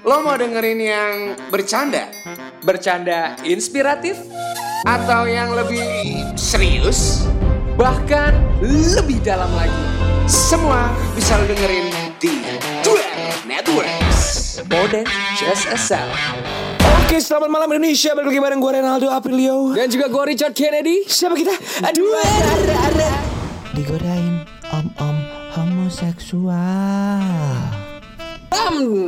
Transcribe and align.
Lo 0.00 0.22
mau 0.22 0.36
dengerin 0.36 0.80
yang 0.80 1.14
bercanda? 1.48 2.08
Bercanda 2.60 3.36
inspiratif, 3.42 4.16
Atau 4.82 5.28
yang 5.28 5.52
lebih 5.52 5.84
serius? 6.34 7.24
bahkan 7.76 8.36
lebih 8.60 9.24
dalam 9.24 9.48
lagi. 9.56 9.72
Semua 10.28 10.92
bisa 11.16 11.40
lo 11.40 11.48
dengerin 11.48 11.88
di 12.20 12.44
Duel 12.84 13.08
Networks 13.48 14.60
More 14.68 14.84
than 14.86 15.08
just 15.34 15.64
a 15.64 15.80
sound. 15.80 16.12
Oke, 17.00 17.16
selamat 17.18 17.48
malam 17.48 17.72
Indonesia. 17.72 18.12
Balik 18.12 18.36
lagi 18.36 18.40
bareng 18.40 18.60
gue 18.60 18.72
Renaldo 18.76 19.08
Aprilio. 19.08 19.72
Dan 19.72 19.88
juga 19.88 20.06
gue 20.06 20.22
Richard 20.28 20.52
Kennedy. 20.52 21.08
Siapa 21.08 21.32
kita? 21.32 21.56
Aduh, 21.82 22.12
ada, 22.12 22.44
ada, 22.52 22.76
ada. 22.92 23.08
digodain 23.72 24.44
om-om 24.70 25.16
homoseksual. 25.56 26.52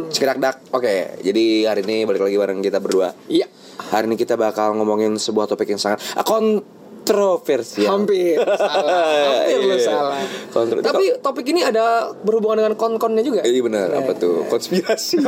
Cekirak 0.08 0.38
dak. 0.38 0.56
Oke, 0.70 0.88
jadi 1.18 1.44
hari 1.66 1.82
ini 1.82 1.96
balik 2.02 2.22
lagi 2.22 2.36
bareng 2.36 2.60
kita 2.60 2.78
berdua. 2.78 3.10
Iya, 3.26 3.46
Hari 3.84 4.06
ini 4.06 4.16
kita 4.16 4.34
bakal 4.34 4.72
ngomongin 4.74 5.16
sebuah 5.16 5.46
topik 5.46 5.66
yang 5.66 5.76
sangat 5.76 5.98
ah, 6.12 6.22
kontroversial. 6.22 7.90
hampir 7.92 8.38
salah. 8.62 9.42
Hampir 9.42 9.58
lo 9.58 9.74
Iya. 9.74 9.82
salah. 9.82 10.18
Kontro- 10.48 10.80
Tapi 10.80 11.04
topik 11.18 11.46
ini 11.46 11.60
ada 11.60 11.84
berhubungan 12.16 12.62
dengan 12.62 12.74
kon-konnya 12.74 13.20
juga. 13.20 13.40
Iya 13.42 13.60
benar, 13.60 13.88
apa 13.92 14.12
tuh? 14.14 14.46
Konspirasi. 14.46 15.18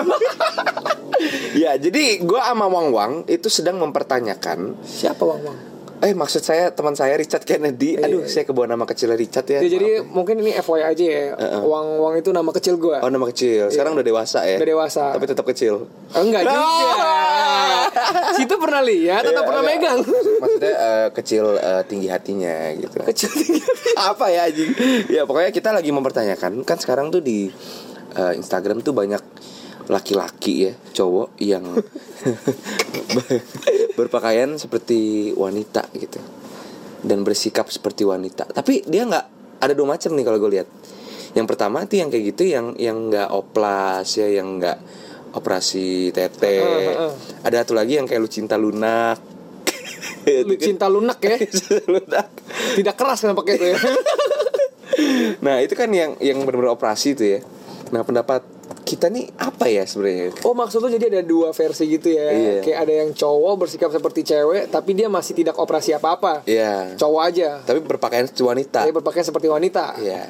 ya, 1.62 1.74
jadi 1.74 2.22
gua 2.22 2.46
sama 2.46 2.66
Wang 2.66 2.88
Wang 2.90 3.12
itu 3.26 3.48
sedang 3.48 3.78
mempertanyakan 3.78 4.78
Siapa 4.80 5.22
Wang 5.22 5.42
Wang? 5.42 5.58
Eh 6.04 6.12
maksud 6.12 6.44
saya 6.44 6.68
teman 6.68 6.92
saya 6.92 7.16
Richard 7.16 7.48
Kennedy. 7.48 7.96
Aduh 7.96 8.28
saya 8.28 8.44
kebawa 8.44 8.68
nama 8.68 8.84
kecil 8.84 9.16
Richard 9.16 9.48
ya. 9.48 9.64
Ya, 9.64 9.72
jadi 9.72 10.04
mungkin 10.04 10.36
ini 10.44 10.52
FYI 10.52 10.84
aja 10.84 11.04
ya. 11.04 11.24
Wang 11.64 11.96
Wang 11.96 12.20
itu 12.20 12.28
nama 12.28 12.52
kecil 12.52 12.76
gue. 12.76 13.00
Oh 13.00 13.08
nama 13.08 13.24
kecil. 13.32 13.72
Sekarang 13.72 13.96
udah 13.96 14.04
dewasa 14.04 14.44
ya? 14.44 14.60
Udah 14.60 14.68
dewasa. 14.68 15.16
Tapi 15.16 15.24
tetap 15.24 15.48
kecil. 15.48 15.88
Enggak 16.12 16.44
juga. 16.44 16.68
Situ 18.36 18.54
pernah 18.60 18.84
lihat 18.84 19.24
atau 19.24 19.32
Iya, 19.32 19.48
pernah 19.48 19.62
agak- 19.64 19.80
megang? 19.80 19.98
Maksudnya 20.44 20.74
eh, 20.76 21.06
kecil 21.16 21.44
eh, 21.56 21.82
tinggi 21.88 22.08
hatinya 22.12 22.54
gitu. 22.76 22.96
Kecil 23.08 23.30
tinggi. 23.32 23.60
Apa 23.96 24.28
ya 24.28 24.44
anjing? 24.44 24.70
Ya 25.08 25.24
pokoknya 25.24 25.56
kita 25.56 25.72
lagi 25.72 25.88
mempertanyakan 25.88 26.68
Kan 26.68 26.76
sekarang 26.84 27.08
tuh 27.08 27.24
di 27.24 27.48
eh, 28.12 28.32
Instagram 28.36 28.84
tuh 28.84 28.92
banyak 28.92 29.24
laki-laki 29.88 30.70
ya 30.70 30.72
cowok 30.96 31.36
yang 31.44 31.64
berpakaian 33.98 34.56
seperti 34.56 35.30
wanita 35.36 35.84
gitu. 35.96 36.20
Dan 37.04 37.20
bersikap 37.20 37.68
seperti 37.68 38.08
wanita. 38.08 38.48
Tapi 38.48 38.80
dia 38.88 39.04
nggak 39.04 39.26
ada 39.60 39.72
dua 39.76 39.96
macam 39.96 40.16
nih 40.16 40.24
kalau 40.24 40.38
gue 40.40 40.50
lihat. 40.60 40.68
Yang 41.34 41.46
pertama 41.50 41.84
itu 41.84 42.00
yang 42.00 42.08
kayak 42.08 42.24
gitu 42.32 42.42
yang 42.48 42.66
yang 42.80 43.10
nggak 43.10 43.28
oplas 43.28 44.06
ya 44.16 44.30
yang 44.30 44.56
nggak 44.56 44.78
operasi 45.34 46.14
tete. 46.14 46.62
Ada 47.44 47.66
satu 47.66 47.74
lagi 47.76 47.98
yang 48.00 48.06
kayak 48.08 48.22
lu 48.22 48.30
cinta 48.30 48.56
lunak. 48.56 49.18
Lu 50.24 50.54
cinta 50.56 50.88
lunak 50.88 51.20
ya. 51.20 51.36
lunak. 51.92 52.28
Tidak 52.78 52.94
keras 52.96 53.20
kan 53.20 53.36
pakai 53.36 53.54
itu 53.58 53.66
ya. 53.74 53.78
nah 55.44 55.58
itu 55.60 55.74
kan 55.74 55.90
yang 55.90 56.16
yang 56.22 56.40
benar-benar 56.46 56.72
operasi 56.72 57.18
itu 57.18 57.24
ya. 57.36 57.40
Nah 57.90 58.06
pendapat 58.06 58.53
kita 58.84 59.08
nih 59.08 59.32
apa 59.40 59.64
ya 59.66 59.88
sebenarnya? 59.88 60.36
Oh 60.44 60.52
maksud 60.52 60.84
lu 60.84 60.92
jadi 60.92 61.08
ada 61.08 61.24
dua 61.24 61.50
versi 61.56 61.88
gitu 61.88 62.12
ya. 62.12 62.28
Iya. 62.30 62.54
Kayak 62.60 62.78
ada 62.84 62.94
yang 63.04 63.10
cowok 63.16 63.54
bersikap 63.64 63.88
seperti 63.90 64.20
cewek 64.28 64.68
Tapi 64.68 64.90
dia 64.92 65.08
masih 65.08 65.32
tidak 65.32 65.56
operasi 65.56 65.96
apa-apa. 65.96 66.44
Iya. 66.44 66.94
Cowok 67.00 67.20
aja. 67.24 67.64
Tapi 67.64 67.80
berpakaian 67.80 68.28
seperti 68.28 68.44
wanita. 68.44 68.78
Tapi 68.84 68.92
berpakaian 68.92 69.26
seperti 69.26 69.48
wanita. 69.48 69.96
Iya. 69.98 70.28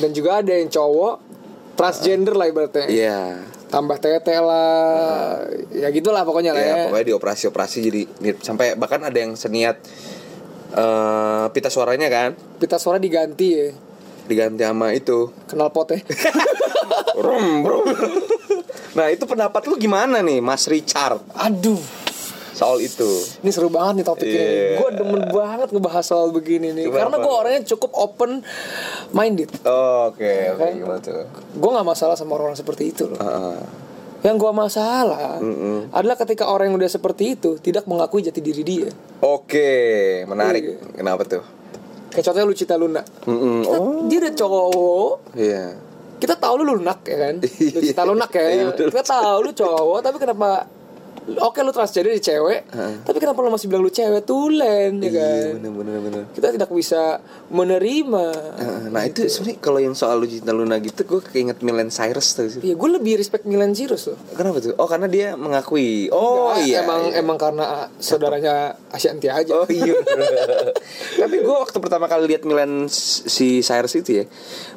Dan 0.00 0.10
juga 0.16 0.40
ada 0.40 0.52
yang 0.56 0.72
cowok 0.72 1.32
Transgender 1.72 2.36
lah 2.36 2.46
ibaratnya. 2.48 2.86
Iya. 2.88 3.20
Tambah 3.72 3.96
tete 3.96 4.36
lah. 4.36 5.40
Ya 5.72 5.88
gitulah 5.88 6.20
pokoknya 6.28 6.52
lah 6.52 6.60
Ya, 6.60 6.68
ya. 6.68 6.84
pokoknya 6.92 7.06
di 7.08 7.14
operasi-operasi 7.16 7.76
jadi 7.80 8.02
mirip. 8.20 8.44
sampai 8.44 8.76
bahkan 8.76 9.00
ada 9.00 9.16
yang 9.16 9.32
seniat 9.32 9.80
eh 10.72 11.44
pita 11.52 11.72
suaranya 11.72 12.08
kan? 12.12 12.36
Pita 12.60 12.76
suara 12.76 13.00
diganti 13.00 13.48
ya 13.56 13.68
diganti 14.24 14.62
sama 14.62 14.94
itu. 14.94 15.30
Kenal 15.46 15.68
pot 15.70 15.90
ya 15.90 15.98
Rum, 17.24 17.62
bro. 17.62 17.84
nah, 18.96 19.06
itu 19.08 19.24
pendapat 19.24 19.68
lu 19.68 19.76
gimana 19.76 20.20
nih, 20.20 20.40
Mas 20.40 20.64
Richard 20.66 21.20
Aduh 21.36 21.80
soal 22.52 22.84
itu? 22.84 23.08
Ini 23.42 23.50
seru 23.50 23.72
banget 23.72 24.00
nih 24.00 24.06
topik 24.06 24.28
ini 24.28 24.36
Iya. 24.38 24.68
Gue 24.78 24.88
demen 24.94 25.22
banget 25.28 25.68
ngebahas 25.72 26.04
soal 26.04 26.30
begini 26.30 26.70
nih 26.70 26.84
Kenapa? 26.86 26.98
Karena 27.00 27.16
gue 27.18 27.32
orangnya 27.32 27.62
cukup 27.66 27.90
open 27.96 28.30
minded 29.10 29.48
Oh, 29.64 30.12
Oke, 30.12 30.52
oke 30.52 30.66
gimana 30.76 31.00
tuh? 31.00 31.26
Gue 31.56 31.70
gak 31.72 31.88
masalah 31.88 32.14
sama 32.14 32.36
orang-orang 32.36 32.54
seperti 32.54 32.92
itu 32.92 33.08
loh 33.08 33.18
Heeh. 33.18 33.58
Yang 34.22 34.36
gue 34.38 34.52
masalah 34.54 35.42
adalah 35.90 36.14
ketika 36.14 36.46
orang 36.46 36.70
yang 36.70 36.78
udah 36.78 36.86
seperti 36.86 37.34
itu 37.34 37.58
tidak 37.58 37.90
mengakui 37.90 38.22
jati 38.22 38.38
diri 38.38 38.62
dia. 38.62 38.86
Oke, 39.18 40.22
menarik. 40.30 40.62
Iya. 40.62 40.76
Kenapa 40.94 41.26
tuh? 41.26 41.42
Kayak 42.12 42.24
contohnya 42.24 42.46
Lucita 42.46 42.74
Luna. 42.76 43.02
Mm-mm. 43.24 43.64
Kita- 43.64 43.78
Oh, 43.78 44.04
Dia 44.06 44.18
udah 44.20 44.34
cowok. 44.34 45.12
iya. 45.34 45.64
Kita 46.14 46.38
tahu 46.38 46.54
lu 46.60 46.76
lunak 46.76 47.02
ya 47.02 47.16
kan? 47.18 47.34
Iya. 47.58 47.72
Lucita 47.74 48.02
lunak 48.04 48.30
ya. 48.30 48.42
Iya. 48.44 48.64
Kita 48.70 49.02
tahu 49.02 49.36
lu 49.40 49.50
cowok, 49.50 49.98
tapi 50.00 50.16
kenapa 50.16 50.68
Oke 51.22 51.60
lu 51.60 51.70
transgender 51.70 52.10
di 52.10 52.20
cewek, 52.20 52.66
tapi 53.00 53.16
kenapa 53.16 53.38
lu 53.38 53.48
masih 53.48 53.66
bilang 53.66 53.80
lu 53.80 53.90
cewek 53.90 54.22
tulen 54.22 54.98
ya 54.98 55.06
Iya, 55.06 55.12
kan? 55.14 55.46
bener 55.56 55.70
bener 55.72 55.98
bener. 56.00 56.22
Kita 56.30 56.50
tidak 56.50 56.66
bisa 56.68 57.22
menerima. 57.46 58.24
Heeh, 58.52 58.80
Nah 58.88 59.02
itu 59.02 59.22
sebenarnya 59.24 59.58
kalau 59.58 59.78
yang 59.78 59.92
soal 59.92 60.16
lu 60.16 60.26
cinta 60.26 60.50
Luna 60.50 60.76
gitu 60.76 61.02
gue 61.04 61.20
keinget 61.24 61.60
Milen 61.60 61.88
Cyrus 61.88 62.32
tuh 62.32 62.48
sih. 62.48 62.60
Iya, 62.60 62.74
gue 62.74 62.88
lebih 62.92 63.16
respect 63.16 63.44
Milan 63.44 63.70
Cyrus 63.70 64.08
loh. 64.08 64.18
Kenapa 64.32 64.58
tuh? 64.58 64.74
Oh 64.74 64.84
karena 64.84 65.06
dia 65.06 65.32
mengakui. 65.32 66.10
Oh 66.10 66.58
iya. 66.58 66.82
emang 66.82 67.00
iya. 67.08 67.20
emang 67.20 67.36
karena 67.36 67.64
saudaranya 67.96 68.54
Ashanti 68.88 69.26
aja. 69.26 69.52
Oh 69.54 69.68
iya. 69.68 69.94
Tapi 71.22 71.36
gue 71.38 71.54
waktu 71.54 71.78
pertama 71.78 72.06
kali 72.06 72.26
lihat 72.26 72.42
Milan 72.42 72.88
si 72.88 73.60
Cyrus 73.60 73.94
itu 73.94 74.18
ya, 74.18 74.24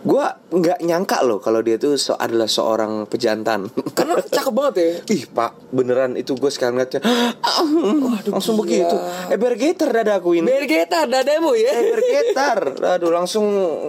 gue 0.01 0.25
nggak 0.51 0.79
nyangka 0.81 1.19
loh 1.21 1.39
kalau 1.39 1.59
dia 1.59 1.75
tuh 1.75 1.95
so- 1.95 2.15
adalah 2.15 2.45
seorang 2.45 3.07
pejantan. 3.07 3.65
Karena 3.97 4.21
cakep 4.21 4.53
banget 4.53 4.75
ya. 4.75 4.91
Ih 5.09 5.23
pak, 5.27 5.51
beneran 5.71 6.13
itu 6.13 6.34
gue 6.35 6.51
sekarang 6.51 6.75
liatnya 6.77 7.01
langsung 8.29 8.55
gila. 8.57 8.63
begitu. 8.63 8.95
Eh 9.31 9.37
bergetar 9.37 9.89
dadaku 9.91 10.39
ini. 10.39 10.47
Bergeta 10.47 11.05
dadamu 11.05 11.55
ya. 11.55 11.73
Bergetar. 11.73 12.59
Aduh 12.97 13.11
langsung 13.11 13.45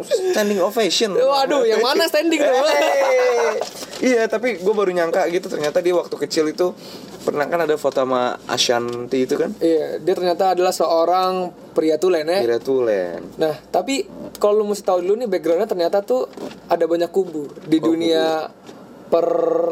standing 0.06 0.60
ovation. 0.60 1.16
Waduh, 1.16 1.66
yang 1.66 1.82
mana 1.82 2.06
standing 2.06 2.40
tuh? 2.40 2.54
Eh, 2.54 3.54
Iya 3.96 4.28
tapi 4.28 4.60
gue 4.60 4.74
baru 4.76 4.92
nyangka 4.92 5.24
gitu 5.32 5.48
ternyata 5.48 5.80
dia 5.80 5.96
waktu 5.96 6.12
kecil 6.20 6.52
itu 6.52 6.76
pernah 7.24 7.48
kan 7.48 7.64
ada 7.64 7.74
foto 7.74 7.96
sama 7.96 8.36
Ashanti 8.44 9.24
itu 9.24 9.34
kan 9.34 9.56
Iya, 9.56 9.98
dia 9.98 10.14
ternyata 10.14 10.52
adalah 10.52 10.70
seorang 10.70 11.48
pria 11.72 11.96
tulen 11.96 12.28
ya. 12.28 12.44
Kira 12.44 12.60
tulen 12.60 13.24
Nah, 13.40 13.56
tapi 13.66 14.04
kalau 14.36 14.60
lu 14.62 14.68
mesti 14.68 14.84
tahu 14.84 15.00
dulu 15.00 15.24
nih 15.24 15.28
backgroundnya 15.32 15.64
ternyata 15.64 16.04
tuh 16.04 16.28
ada 16.68 16.84
banyak 16.84 17.08
kubu 17.08 17.48
di 17.64 17.80
dunia 17.80 18.46
per 18.52 18.75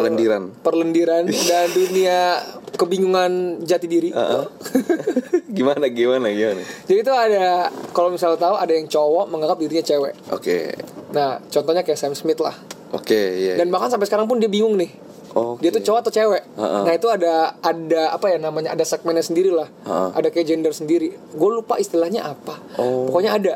Lendiran. 0.01 0.55
perlendiran 0.63 1.27
dan 1.51 1.67
dunia 1.75 2.41
kebingungan 2.75 3.63
jati 3.67 3.87
diri. 3.87 4.11
Gimana 5.55 5.87
gimana 5.87 6.35
gimana 6.35 6.67
Jadi 6.91 6.99
itu 6.99 7.13
ada 7.15 7.71
kalau 7.95 8.11
misalnya 8.11 8.43
tahu 8.43 8.59
ada 8.59 8.75
yang 8.75 8.91
cowok 8.91 9.31
menganggap 9.31 9.59
dirinya 9.63 9.87
cewek. 9.87 10.15
Oke 10.35 10.75
Nah, 11.15 11.39
contohnya 11.47 11.87
kayak 11.87 11.95
Sam 11.95 12.19
Smith 12.19 12.43
lah. 12.43 12.59
Oke 12.91 13.15
iya 13.39 13.55
Dan 13.55 13.71
bahkan 13.71 13.87
sampai 13.87 14.11
sekarang 14.11 14.27
pun 14.27 14.43
dia 14.43 14.51
bingung 14.51 14.75
nih. 14.75 14.91
Oke. 15.35 15.67
Dia 15.67 15.71
tuh 15.75 15.83
cowok 15.83 15.99
atau 16.07 16.13
cewek. 16.15 16.43
Heeh. 16.47 16.83
Nah, 16.87 16.93
itu 16.95 17.07
ada 17.11 17.59
ada 17.59 18.03
apa 18.15 18.27
ya 18.31 18.39
namanya? 18.39 18.71
Ada 18.71 18.87
segmennya 18.87 19.27
sendiri 19.27 19.51
lah. 19.51 19.67
Heeh. 19.67 20.09
Ada 20.15 20.29
kayak 20.31 20.47
gender 20.47 20.71
sendiri. 20.71 21.11
Gue 21.35 21.51
lupa 21.51 21.75
istilahnya 21.79 22.23
apa. 22.23 22.55
Oh. 22.79 23.11
Pokoknya 23.11 23.35
ada. 23.35 23.55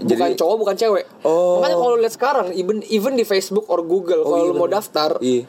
Bukan 0.00 0.32
Jadi- 0.32 0.38
cowok, 0.38 0.56
bukan 0.58 0.76
cewek. 0.76 1.04
Oh. 1.22 1.60
Makanya 1.60 1.76
kalau 1.76 1.96
lihat 1.96 2.14
sekarang, 2.14 2.46
even 2.52 2.80
even 2.88 3.14
di 3.14 3.22
Facebook 3.22 3.68
or 3.68 3.80
Google, 3.82 4.24
Oh, 4.24 4.32
kalau 4.32 4.44
iya 4.44 4.50
lu 4.50 4.56
mau 4.56 4.64
daftar, 4.66 5.20
Iya. 5.20 5.44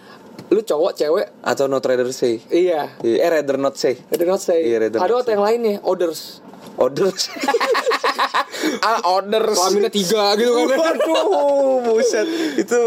lu 0.47 0.59
cowok, 0.59 0.91
cewek, 0.93 1.27
Atau 1.39 1.65
not 1.65 1.79
rather 1.81 2.11
say 2.11 2.43
iya. 2.47 2.91
Iya, 2.99 3.17
Eh 3.17 3.29
rather 3.31 3.55
not 3.55 3.75
say 3.75 3.95
do 4.03 4.23
not 4.23 4.39
say. 4.39 4.59
Iya, 4.61 4.83
rather 4.83 4.99
ada 4.99 5.07
not 5.09 5.23
atau 5.23 5.31
yang 5.31 5.41
lainnya, 5.41 5.75
orders. 5.81 6.43
Orders 6.73 7.27
Ah 8.81 9.01
orders 9.09 9.57
Kelaminnya 9.57 9.89
tiga 9.89 10.35
gitu 10.35 10.53
kan. 10.65 10.77
Waduh 10.95 11.81
buset 11.83 12.27
Itu 12.55 12.79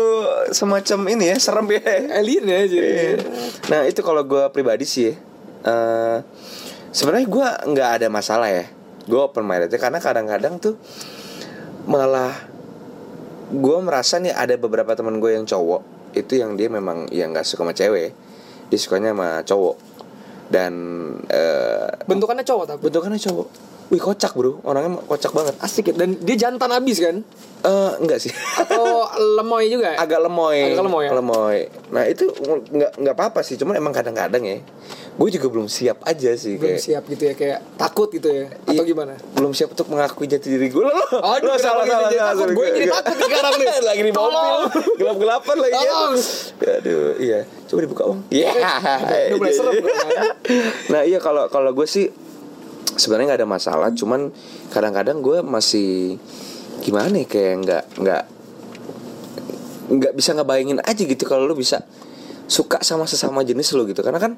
semacam 0.50 0.98
ini 1.10 1.24
ya 1.28 1.36
serem 1.36 1.66
ya 1.68 1.82
Alien 2.14 2.44
ya 2.44 2.60
jadi. 2.64 2.88
Iya. 2.88 3.12
Nah 3.68 3.80
itu 3.84 4.00
kalau 4.00 4.22
gue 4.22 4.44
pribadi 4.50 4.86
sih 4.86 5.12
eh, 5.60 6.16
sebenarnya 6.90 7.26
gue 7.26 7.46
nggak 7.74 7.88
ada 8.00 8.06
masalah 8.08 8.48
ya 8.48 8.64
gue 9.04 9.20
open 9.20 9.44
minded 9.44 9.68
karena 9.74 9.98
kadang-kadang 9.98 10.56
tuh 10.56 10.74
malah 11.84 12.32
gue 13.46 13.78
merasa 13.78 14.16
nih 14.16 14.32
ada 14.32 14.56
beberapa 14.56 14.92
teman 14.92 15.16
gue 15.16 15.30
yang 15.30 15.44
cowok 15.44 15.82
itu 16.14 16.38
yang 16.38 16.54
dia 16.54 16.68
memang 16.68 17.10
yang 17.10 17.30
nggak 17.30 17.44
suka 17.44 17.62
sama 17.62 17.72
cewek 17.72 18.10
dia 18.66 18.78
sukanya 18.78 19.12
sama 19.12 19.28
cowok 19.42 19.76
dan 20.46 20.72
eh, 21.28 21.88
Bentukannya 22.04 22.42
cowok 22.42 22.64
tapi. 22.66 22.80
bentukannya 22.82 23.18
cowok 23.18 23.48
wih 23.84 24.00
kocak 24.00 24.32
bro 24.32 24.64
orangnya 24.64 24.96
kocak 25.04 25.28
banget 25.30 25.54
Asik 25.60 25.92
ya. 25.92 25.94
Dan 25.94 26.16
dia 26.18 26.36
jantan 26.38 26.72
abis 26.72 27.04
kan? 27.04 27.20
Eh 27.60 27.92
enggak 28.00 28.16
sih 28.18 28.32
Atau 28.32 29.04
lemoy 29.36 29.68
juga? 29.68 29.92
agak 29.94 30.24
lemoy 30.24 30.72
Agak 30.72 30.84
lemoy 30.88 31.04
ya? 31.04 31.68
nah 31.92 32.04
itu 32.04 32.24
nggak 32.72 32.96
nggak 32.96 33.14
apa 33.14 33.24
apa 33.28 33.40
sih 33.44 33.60
cuman 33.60 33.76
emang 33.76 33.92
kadang-kadang 33.92 34.40
ya 34.40 34.58
gue 35.14 35.28
juga 35.30 35.46
belum 35.46 35.66
siap 35.66 36.02
aja 36.02 36.34
sih 36.34 36.58
Belum 36.58 36.74
kayak 36.74 36.82
siap 36.82 37.02
gitu 37.06 37.22
ya 37.22 37.34
kayak 37.34 37.58
takut 37.78 38.10
gitu 38.10 38.26
ya? 38.26 38.50
Atau 38.50 38.74
Iya, 38.74 38.82
gimana? 38.82 39.14
belum 39.30 39.54
siap 39.54 39.70
untuk 39.70 39.86
mengakui 39.86 40.26
jati 40.26 40.50
diri 40.50 40.66
gue 40.66 40.82
lo 40.82 40.90
Aduh, 40.90 41.54
kenapa 41.54 41.82
gitu 41.84 42.02
jadi 42.04 42.18
takut? 42.20 42.48
Gue 42.50 42.66
jadi 42.68 42.90
takut 42.90 43.14
sekarang 43.22 43.52
nih. 43.54 43.78
lagi 43.88 44.02
di 44.02 44.12
mobil. 44.12 44.50
Gelap 44.96 45.16
gelapan 45.16 45.56
lagi 45.56 45.78
ya. 45.78 45.94
Aduh 46.74 47.06
iya. 47.16 47.38
Coba 47.64 47.78
dibuka 47.80 48.02
bang 48.06 48.20
iya. 48.28 48.50
Mulai 49.32 49.52
serem 49.52 49.72
kan? 49.86 50.26
nah 50.90 51.02
iya 51.02 51.18
kalau 51.18 51.46
kalau 51.46 51.70
gue 51.70 51.86
sih 51.86 52.10
sebenarnya 52.94 53.34
nggak 53.34 53.40
ada 53.42 53.48
masalah 53.48 53.88
cuman 53.90 54.34
kadang-kadang 54.68 55.18
gue 55.18 55.42
masih 55.42 56.18
gimana 56.80 57.22
ya 57.22 57.26
kayak 57.26 57.54
nggak 57.62 57.84
nggak 57.98 58.22
nggak 59.84 60.12
bisa 60.12 60.32
ngebayangin 60.32 60.80
aja 60.80 61.02
gitu 61.02 61.22
kalau 61.22 61.44
lu 61.44 61.54
bisa 61.54 61.84
suka 62.44 62.82
sama 62.82 63.06
sesama 63.06 63.40
jenis 63.40 63.70
lo 63.72 63.84
gitu. 63.84 64.00
Karena 64.00 64.18
kan 64.18 64.34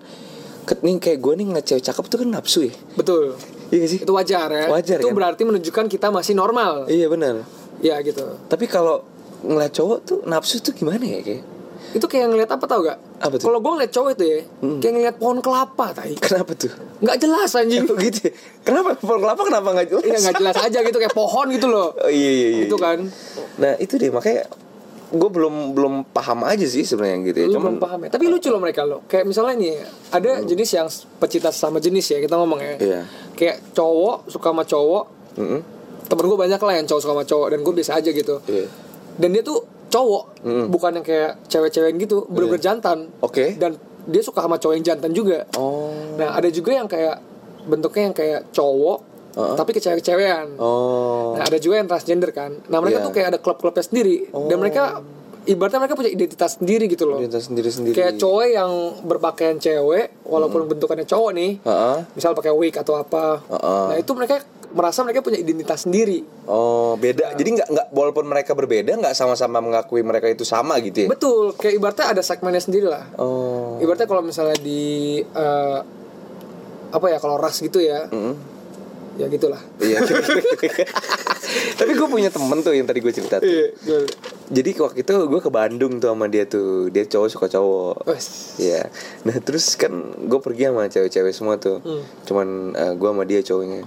nih 0.76 0.94
kayak 0.98 1.18
gue 1.18 1.32
nih 1.34 1.46
ngeliat 1.46 1.64
cewek 1.64 1.84
cakep 1.84 2.04
tuh 2.04 2.18
kan 2.18 2.28
nafsu 2.28 2.60
ya 2.62 2.74
Betul. 2.92 3.38
iya 3.68 3.78
gak 3.78 3.88
sih 3.88 4.00
Itu 4.00 4.12
wajar 4.12 4.48
ya. 4.48 4.66
Wajar, 4.66 4.98
Itu 4.98 5.08
kan? 5.08 5.14
berarti 5.14 5.42
menunjukkan 5.42 5.84
kita 5.88 6.06
masih 6.08 6.32
normal. 6.32 6.86
iya 6.86 7.06
benar 7.06 7.46
Ya 7.78 8.00
gitu. 8.00 8.24
tapi 8.46 8.64
kalau 8.64 9.06
ngeliat 9.38 9.70
cowok 9.70 9.98
tuh 10.02 10.18
nafsu 10.24 10.58
tuh 10.58 10.72
gimana 10.72 11.02
ya 11.02 11.20
kayak 11.20 11.44
Itu 11.88 12.04
kayak 12.04 12.28
ngeliat 12.28 12.50
apa 12.50 12.64
tau 12.64 12.82
gak? 12.82 12.98
Apa 13.16 13.34
tuh? 13.34 13.46
Kalau 13.46 13.58
gue 13.58 13.72
ngeliat 13.72 13.88
cowok 13.90 14.10
itu 14.12 14.24
ya, 14.26 14.40
Hmm. 14.58 14.78
kayak 14.78 14.92
ngeliat 14.92 15.16
pohon 15.16 15.38
kelapa 15.38 15.86
tadi. 15.92 16.18
kenapa 16.18 16.52
tuh 16.52 16.72
Nggak 16.98 17.16
jelas 17.18 17.50
anjing. 17.52 17.84
Oh, 17.84 17.96
gitu 17.96 18.18
ya? 18.26 18.32
kenapa 18.60 18.88
pohon 18.96 19.18
kelapa 19.18 19.40
kenapa 19.42 19.68
nggak 19.72 19.88
jelas 19.88 20.04
Iya 20.04 20.16
nggak 20.18 20.34
jelas 20.36 20.56
aja 20.58 20.78
gitu 20.82 20.96
kayak 20.98 21.14
pohon 21.14 21.46
gitu 21.48 21.66
loh. 21.66 21.94
oh, 21.94 22.10
iya 22.10 22.30
iya 22.32 22.48
iya 22.50 22.64
Itu 22.66 22.76
kan. 22.76 23.06
nah 23.56 23.72
itu 23.76 23.94
deh 23.94 24.10
makanya 24.10 24.50
gue 25.06 25.30
belum 25.30 25.70
belum 25.70 25.94
paham 26.10 26.42
aja 26.42 26.66
sih 26.66 26.82
sebenarnya 26.82 27.30
gitu 27.30 27.38
ya 27.38 27.46
Lu 27.46 27.54
cuman 27.58 27.78
belum 27.78 27.78
paham 27.78 27.98
ya. 28.02 28.08
Tapi 28.10 28.24
lucu 28.26 28.48
loh 28.50 28.58
mereka 28.58 28.82
loh. 28.82 29.06
Kayak 29.06 29.24
misalnya 29.30 29.54
nih, 29.54 29.74
ada 30.10 30.30
jenis 30.42 30.70
yang 30.72 30.88
pecinta 31.16 31.54
sama 31.54 31.78
jenis 31.78 32.10
ya 32.10 32.18
kita 32.18 32.34
ngomong 32.34 32.58
ya. 32.58 32.74
Iya. 32.76 33.00
Kayak 33.38 33.62
cowok 33.70 34.26
suka 34.26 34.50
sama 34.50 34.66
cowok. 34.66 35.04
Mm-mm. 35.38 35.60
Temen 36.06 36.24
gue 36.26 36.38
banyak 36.38 36.58
lah 36.58 36.74
yang 36.74 36.86
cowok 36.86 37.00
suka 37.00 37.12
sama 37.14 37.24
cowok 37.24 37.46
dan 37.54 37.58
gue 37.62 37.72
biasa 37.72 37.92
aja 37.94 38.10
gitu. 38.10 38.34
Iya. 38.50 38.66
Dan 39.14 39.28
dia 39.30 39.42
tuh 39.42 39.58
cowok, 39.86 40.24
Mm. 40.42 40.66
bukan 40.68 40.90
yang 40.98 41.06
kayak 41.06 41.32
cewek-cewek 41.46 41.94
gitu, 42.02 42.26
bener-bener 42.26 42.58
jantan. 42.58 43.06
Oke. 43.22 43.54
Dan 43.54 43.78
dia 44.06 44.22
suka 44.22 44.42
sama 44.42 44.58
cowok 44.58 44.74
yang 44.74 44.84
jantan 44.84 45.14
juga. 45.14 45.46
oh 45.54 45.94
Nah, 46.18 46.34
ada 46.34 46.50
juga 46.50 46.74
yang 46.74 46.90
kayak 46.90 47.22
bentuknya 47.62 48.10
yang 48.10 48.16
kayak 48.16 48.40
cowok, 48.50 49.05
Uh-uh. 49.36 49.52
tapi 49.52 49.76
kecewek-cewekan. 49.76 50.56
oh 50.56 51.36
Nah, 51.36 51.44
ada 51.44 51.60
juga 51.60 51.76
yang 51.76 51.86
transgender 51.86 52.32
kan. 52.32 52.56
Nah, 52.66 52.80
mereka 52.80 52.98
Iya. 52.98 53.06
tuh 53.06 53.12
kayak 53.12 53.28
ada 53.30 53.38
klub-klubnya 53.38 53.84
sendiri 53.84 54.32
dan 54.32 54.56
Oh. 54.56 54.60
mereka 54.60 55.04
ibaratnya 55.44 55.78
mereka 55.78 55.94
punya 55.94 56.10
identitas 56.10 56.56
sendiri 56.56 56.88
gitu 56.88 57.04
loh. 57.04 57.20
Identitas 57.20 57.46
sendiri-sendiri. 57.46 57.94
Kayak 57.94 58.16
cowok 58.16 58.46
yang 58.48 58.70
berpakaian 59.04 59.56
cewek 59.60 60.24
walaupun 60.24 60.66
bentukannya 60.66 61.04
cowok 61.04 61.30
nih. 61.36 61.52
Heeh. 61.60 61.96
Misal 62.16 62.32
pakai 62.32 62.50
wig 62.50 62.74
atau 62.74 62.96
apa. 62.96 63.44
Heeh. 63.46 63.84
Nah, 63.92 63.96
itu 63.96 64.10
mereka 64.16 64.40
merasa 64.66 65.00
mereka 65.00 65.22
punya 65.22 65.38
identitas 65.38 65.86
sendiri. 65.86 66.26
Oh 66.44 66.96
beda. 66.96 67.32
Jadi 67.32 67.48
nggak 67.54 67.68
nggak 67.70 67.86
walaupun 67.92 68.24
mereka 68.26 68.52
berbeda 68.52 68.98
nggak 68.98 69.14
sama-sama 69.14 69.62
mengakui 69.62 70.02
mereka 70.02 70.26
itu 70.26 70.42
sama 70.42 70.76
gitu 70.80 71.06
ya. 71.06 71.08
Betul, 71.08 71.54
kayak 71.54 71.74
ibaratnya 71.76 72.06
ada 72.12 72.22
segmennya 72.24 72.60
sendiri 72.60 72.90
lah. 72.90 73.06
Oh. 73.16 73.78
Ibaratnya 73.78 74.04
kalau 74.04 74.20
misalnya 74.20 74.58
di 74.58 75.20
eh, 75.22 75.78
apa 76.90 77.06
ya 77.06 77.18
kalau 77.18 77.38
ras 77.38 77.60
gitu 77.60 77.78
ya. 77.78 78.08
Mm. 78.10 78.55
Ya 79.16 79.26
gitulah. 79.32 79.60
Iya. 79.80 80.04
Tapi 81.80 81.92
gue 81.96 82.08
punya 82.08 82.28
temen 82.28 82.60
tuh 82.60 82.76
yang 82.76 82.84
tadi 82.84 83.00
gue 83.00 83.12
cerita 83.12 83.40
tuh. 83.40 83.48
Iya. 83.48 83.72
Jadi 84.52 84.70
waktu 84.76 85.00
itu 85.02 85.14
gue 85.16 85.40
ke 85.40 85.50
Bandung 85.50 85.98
tuh 85.98 86.12
sama 86.12 86.28
dia 86.28 86.44
tuh. 86.44 86.92
Dia 86.92 87.08
cowok 87.08 87.28
suka 87.32 87.46
cowok. 87.48 88.04
Iya. 88.60 88.92
Nah 89.24 89.36
terus 89.40 89.74
kan 89.80 89.92
gue 90.20 90.40
pergi 90.40 90.68
sama 90.68 90.88
cewek-cewek 90.92 91.32
semua 91.32 91.56
tuh. 91.56 91.80
Hmm. 91.80 92.02
Cuman 92.28 92.48
eh, 92.76 92.92
gue 92.94 93.08
sama 93.08 93.24
dia 93.24 93.40
cowoknya. 93.40 93.82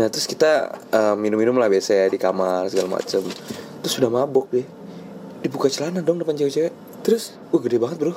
Nah 0.00 0.06
terus 0.08 0.24
kita 0.24 0.72
eh, 0.88 1.14
minum-minum 1.20 1.56
lah 1.60 1.68
biasa 1.68 1.92
ya 1.92 2.06
di 2.08 2.16
kamar 2.16 2.72
segala 2.72 2.96
macem. 2.96 3.22
Terus 3.84 3.94
udah 4.00 4.10
mabok 4.10 4.48
deh. 4.52 4.66
Dibuka 5.44 5.68
celana 5.68 6.00
dong 6.00 6.16
depan 6.16 6.34
cewek-cewek. 6.38 6.72
Terus 7.02 7.36
Wah 7.52 7.60
gede 7.60 7.76
banget 7.76 7.98
bro. 8.00 8.14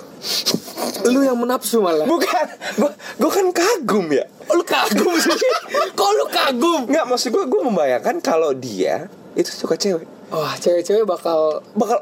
Lu 1.04 1.20
yang 1.20 1.36
menafsu 1.36 1.84
malah. 1.84 2.08
Bukan. 2.08 2.46
Gue 2.80 2.92
gue 2.94 3.32
kan 3.32 3.48
kagum 3.52 4.08
ya. 4.08 4.24
Oh, 4.48 4.56
lu 4.56 4.64
kagum 4.64 5.12
sih. 5.18 5.34
Kok 6.00 6.12
lu 6.16 6.26
kagum? 6.32 6.82
Nggak 6.88 7.06
maksud 7.06 7.30
gue 7.34 7.44
gue 7.44 7.62
membayangkan 7.62 8.16
kalau 8.22 8.56
dia 8.56 9.10
itu 9.36 9.52
suka 9.52 9.76
cewek. 9.76 10.08
Wah, 10.32 10.56
cewek-cewek 10.56 11.04
bakal 11.04 11.60
Bakal 11.74 12.00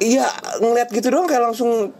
Iya 0.00 0.24
ngeliat 0.58 0.88
gitu 0.88 1.12
doang 1.12 1.28
kayak 1.28 1.52
langsung 1.52 1.92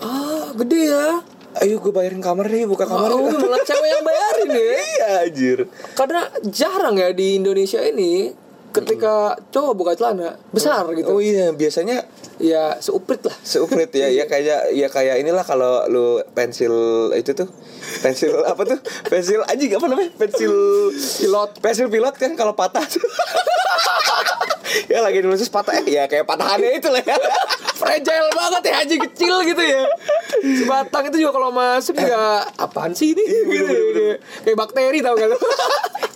ah 0.00 0.48
gede 0.54 0.88
ya. 0.88 1.20
Ayo 1.58 1.82
gue 1.82 1.90
bayarin 1.90 2.22
kamar 2.22 2.46
deh 2.46 2.64
buka 2.64 2.86
kamar 2.86 3.10
Oh, 3.10 3.28
yuk." 3.28 3.42
malah 3.42 3.60
cewek 3.66 3.88
yang 3.90 4.04
bayarin 4.04 4.48
ya. 4.52 4.62
Iya 4.88 5.08
anjir 5.26 5.58
Karena 5.92 6.20
jarang 6.48 6.94
ya 6.96 7.10
di 7.10 7.36
Indonesia 7.36 7.82
ini 7.82 8.30
ketika 8.68 9.32
cowok 9.48 9.74
buka 9.74 9.92
celana 9.96 10.36
besar 10.52 10.84
gitu. 10.92 11.08
Oh 11.08 11.20
iya 11.20 11.52
biasanya 11.52 12.04
Ya 12.38 12.78
seuprit 12.78 13.18
lah. 13.18 13.34
seuprit 13.42 13.90
ya 13.90 14.06
ya 14.06 14.30
kayak 14.30 14.70
ya 14.70 14.86
kayak 14.86 15.18
inilah 15.18 15.42
kalau 15.42 15.82
lu 15.90 16.22
pensil 16.38 16.70
itu 17.18 17.34
tuh 17.34 17.50
pensil 17.98 18.30
apa 18.50 18.62
tuh 18.62 18.78
pensil 19.10 19.42
anjing 19.42 19.74
apa 19.74 19.86
namanya 19.90 20.14
pensil 20.14 20.54
Pilot. 20.94 21.50
pensil 21.58 21.90
pilot 21.90 22.14
kan 22.14 22.38
kalau 22.38 22.54
patah 22.54 22.82
ya 24.92 25.02
lagi 25.02 25.18
dulu 25.18 25.34
terus 25.34 25.50
patah 25.50 25.82
eh, 25.82 25.98
ya 25.98 26.06
kayak 26.06 26.30
patahannya 26.30 26.78
itu 26.78 26.88
lah 26.88 27.02
ya 27.02 27.18
Fragile 27.78 28.26
banget 28.34 28.62
ya 28.66 28.74
haji 28.82 28.96
kecil 29.06 29.34
gitu 29.46 29.62
ya. 29.62 29.86
Sebatang 30.42 31.14
itu 31.14 31.22
juga 31.22 31.38
kalau 31.38 31.54
masuk 31.54 31.94
juga 31.94 32.42
apaan 32.58 32.90
sih 32.90 33.14
ini? 33.14 33.22
Iya, 33.22 33.42
gitu, 33.46 33.70
gitu. 33.70 34.02
Kayak 34.42 34.56
bakteri 34.58 34.98
tau 34.98 35.14
gak 35.14 35.30
lu? 35.30 35.38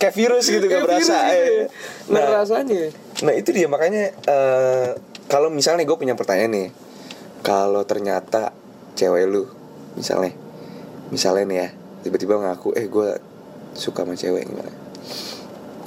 Kayak 0.03 0.15
virus 0.19 0.45
gitu 0.51 0.65
Kayak 0.67 0.83
gak 0.83 0.87
berasa 0.91 1.17
gitu 1.31 1.31
eh. 1.31 1.47
ya. 1.47 1.65
Nah, 2.11 2.23
rasanya. 2.43 2.81
Nah 3.23 3.33
itu 3.39 3.49
dia 3.55 3.67
makanya 3.71 4.11
eh, 4.27 4.89
kalau 5.31 5.47
misalnya 5.47 5.87
gue 5.87 5.95
punya 5.95 6.19
pertanyaan 6.19 6.51
nih, 6.51 6.69
kalau 7.39 7.87
ternyata 7.87 8.51
cewek 8.99 9.23
lu 9.31 9.47
misalnya, 9.95 10.35
misalnya 11.07 11.43
nih 11.47 11.57
ya 11.63 11.69
tiba-tiba 12.03 12.35
ngaku 12.35 12.75
eh 12.75 12.91
gue 12.91 13.09
suka 13.79 14.03
sama 14.03 14.19
cewek 14.19 14.43
gimana? 14.43 14.73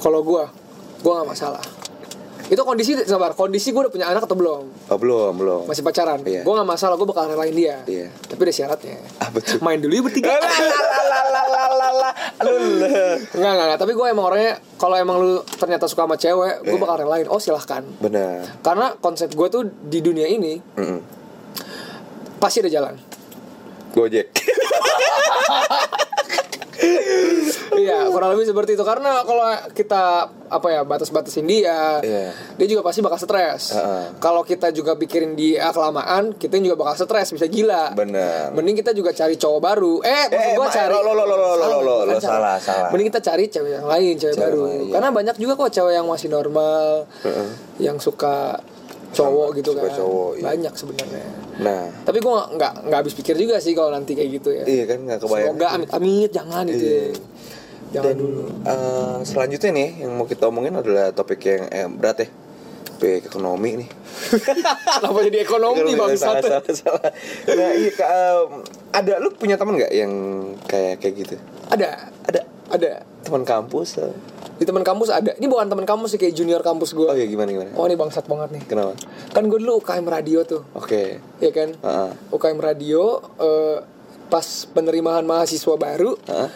Kalau 0.01 0.21
gua, 0.25 0.49
gua 1.05 1.21
nggak 1.21 1.29
masalah. 1.37 1.63
Itu 2.47 2.61
kondisi 2.63 2.93
sabar, 3.03 3.33
kondisi 3.33 3.69
gua 3.69 3.83
udah 3.83 3.91
punya 3.91 4.05
anak 4.07 4.23
atau 4.23 4.33
belum? 4.33 4.63
Oh 4.87 4.95
belum 4.95 5.31
belum. 5.35 5.61
Masih 5.65 5.81
pacaran. 5.81 6.21
Iya. 6.23 6.41
Gua 6.41 6.57
nggak 6.57 6.69
masalah, 6.69 6.93
gua 6.95 7.05
bakal 7.05 7.27
relain 7.27 7.51
dia. 7.51 7.75
Iya. 7.83 8.07
Tapi 8.23 8.39
ada 8.41 8.53
syaratnya. 8.53 8.97
Ah 9.17 9.29
betul. 9.29 9.59
Main 9.59 9.77
dulu 9.77 9.91
ya 9.91 10.01
bertiga. 10.01 10.33
Enggak, 12.37 13.33
enggak, 13.33 13.53
enggak. 13.59 13.77
Tapi 13.77 13.91
gue 13.91 14.05
emang 14.07 14.25
orangnya 14.25 14.53
kalau 14.77 14.95
emang 14.95 15.15
lu 15.17 15.31
ternyata 15.57 15.85
suka 15.85 16.03
sama 16.03 16.15
cewek, 16.15 16.61
gue 16.61 16.71
Iya. 16.71 16.79
bakal 16.79 16.95
relain. 16.99 17.25
Oh, 17.27 17.37
silahkan. 17.37 17.81
Benar. 17.97 18.61
Karena 18.61 18.93
konsep 18.95 19.29
gue 19.29 19.47
tuh 19.49 19.63
di 19.65 19.99
dunia 19.99 20.25
ini 20.25 20.57
Mm-mm. 20.77 20.99
pasti 22.37 22.61
ada 22.61 22.69
jalan. 22.69 22.93
Gojek. 23.91 24.29
Iya, 27.77 28.09
kurang 28.09 28.33
lebih 28.33 28.49
seperti 28.49 28.73
itu. 28.73 28.81
Karena 28.81 29.21
kalau 29.21 29.45
kita 29.71 30.33
apa 30.47 30.67
ya 30.73 30.81
batas-batasin 30.81 31.45
dia, 31.45 32.01
yeah. 32.01 32.33
dia 32.57 32.67
juga 32.67 32.81
pasti 32.81 33.05
bakal 33.05 33.21
stres. 33.21 33.77
Uh-uh. 33.77 34.17
Kalau 34.17 34.41
kita 34.41 34.73
juga 34.73 34.97
pikirin 34.97 35.37
dia 35.37 35.69
ah, 35.69 35.73
kelamaan, 35.75 36.33
kita 36.33 36.57
juga 36.57 36.73
bakal 36.73 37.05
stres, 37.05 37.29
bisa 37.37 37.45
gila. 37.45 37.93
Bener. 37.93 38.49
Mending 38.57 38.81
kita 38.81 38.97
juga 38.97 39.13
cari 39.13 39.37
cowok 39.37 39.59
baru. 39.61 39.93
Eh, 40.01 40.25
maksud 40.33 40.51
eh, 40.51 40.57
gua 40.57 40.67
cari. 40.73 40.89
Lo 40.89 41.01
lo 41.05 41.13
lo 41.13 41.25
lo 41.25 41.37
lo 41.37 41.67
lo 41.85 41.95
lo 42.09 42.17
salah 42.17 42.57
salah. 42.57 42.89
Mending 42.89 43.13
kita 43.13 43.21
cari 43.21 43.45
cewek 43.45 43.71
yang 43.77 43.85
lain, 43.85 44.13
cewek, 44.17 44.33
cewek 44.33 44.45
baru. 44.49 44.61
Lain, 44.65 44.79
iya. 44.81 44.93
Karena 44.97 45.09
banyak 45.13 45.35
juga 45.37 45.53
kok 45.53 45.69
cewek 45.69 45.93
yang 45.93 46.07
masih 46.09 46.29
normal, 46.33 47.05
uh-uh. 47.05 47.49
yang 47.77 48.01
suka 48.01 48.57
cowok 49.13 49.49
gitu 49.59 49.71
kan 49.71 49.89
cowok, 49.95 50.31
iya. 50.37 50.43
banyak 50.43 50.73
sebenarnya 50.75 51.25
nah 51.57 51.89
tapi 52.05 52.19
gue 52.21 52.37
nggak 52.59 52.73
nggak 52.91 52.99
habis 52.99 53.15
pikir 53.17 53.35
juga 53.39 53.57
sih 53.57 53.73
kalau 53.73 53.89
nanti 53.89 54.13
kayak 54.13 54.29
gitu 54.35 54.49
ya 54.53 54.63
iya 54.67 54.83
kan 54.85 54.99
nggak 55.01 55.19
kebayang 55.23 55.55
semoga 55.55 55.67
amit 55.73 55.89
amit 55.95 56.29
jangan 56.29 56.63
gitu 56.69 56.75
iya. 56.75 56.77
gitu 56.77 56.87
ya. 57.17 57.25
Jangan 57.87 58.05
Dan 58.05 58.15
dulu. 58.17 58.41
eh, 58.63 59.17
selanjutnya 59.23 59.71
nih 59.71 59.89
yang 60.01 60.11
mau 60.13 60.25
kita 60.25 60.43
omongin 60.45 60.75
adalah 60.75 61.09
topik 61.09 61.39
yang 61.41 61.63
eh, 61.67 61.87
berat 61.87 62.17
ya. 62.19 62.29
Topik 62.89 63.25
ekonomi 63.25 63.71
nih. 63.79 63.89
Kenapa 64.97 65.19
jadi 65.23 65.37
ekonomi 65.39 65.91
bang 65.93 66.13
salah, 66.13 66.41
salah, 66.41 66.63
salah. 66.67 67.11
Nah, 67.47 67.71
iya, 67.73 67.91
em, 67.93 68.49
ada 68.91 69.13
lu 69.17 69.29
punya 69.31 69.55
teman 69.55 69.77
nggak 69.77 69.93
yang 69.93 70.11
kayak 70.63 70.97
kayak 70.97 71.13
gitu? 71.15 71.35
Ada, 71.69 72.11
Ada 72.25 72.41
ada. 72.67 72.91
teman 73.21 73.43
kampus? 73.43 73.99
eh? 73.99 74.11
Di 74.57 74.65
teman 74.65 74.81
kampus 74.81 75.07
ada. 75.07 75.31
Ini 75.31 75.45
bukan 75.45 75.67
teman 75.67 75.85
kampus 75.85 76.11
sih 76.11 76.19
kayak 76.19 76.33
junior 76.33 76.59
kampus 76.59 76.91
gue. 76.91 77.05
Oh 77.05 77.13
iya 77.13 77.23
gimana 77.23 77.47
gimana? 77.47 77.69
Oh 77.73 77.85
ini 77.85 77.93
bangsat 77.93 78.25
banget 78.25 78.49
nih. 78.51 78.63
Kenapa? 78.65 78.97
Kan 79.29 79.47
gue 79.47 79.59
dulu 79.61 79.79
UKM 79.79 80.03
radio 80.03 80.41
tuh, 80.41 80.65
Oke. 80.73 81.21
ya 81.37 81.51
kan? 81.51 81.77
Heeh. 81.77 82.09
UKM 82.33 82.57
radio 82.57 83.03
eh, 83.37 83.77
pas 84.27 84.43
penerimaan 84.67 85.23
mahasiswa 85.23 85.75
baru, 85.77 86.17
Heeh. 86.19 86.49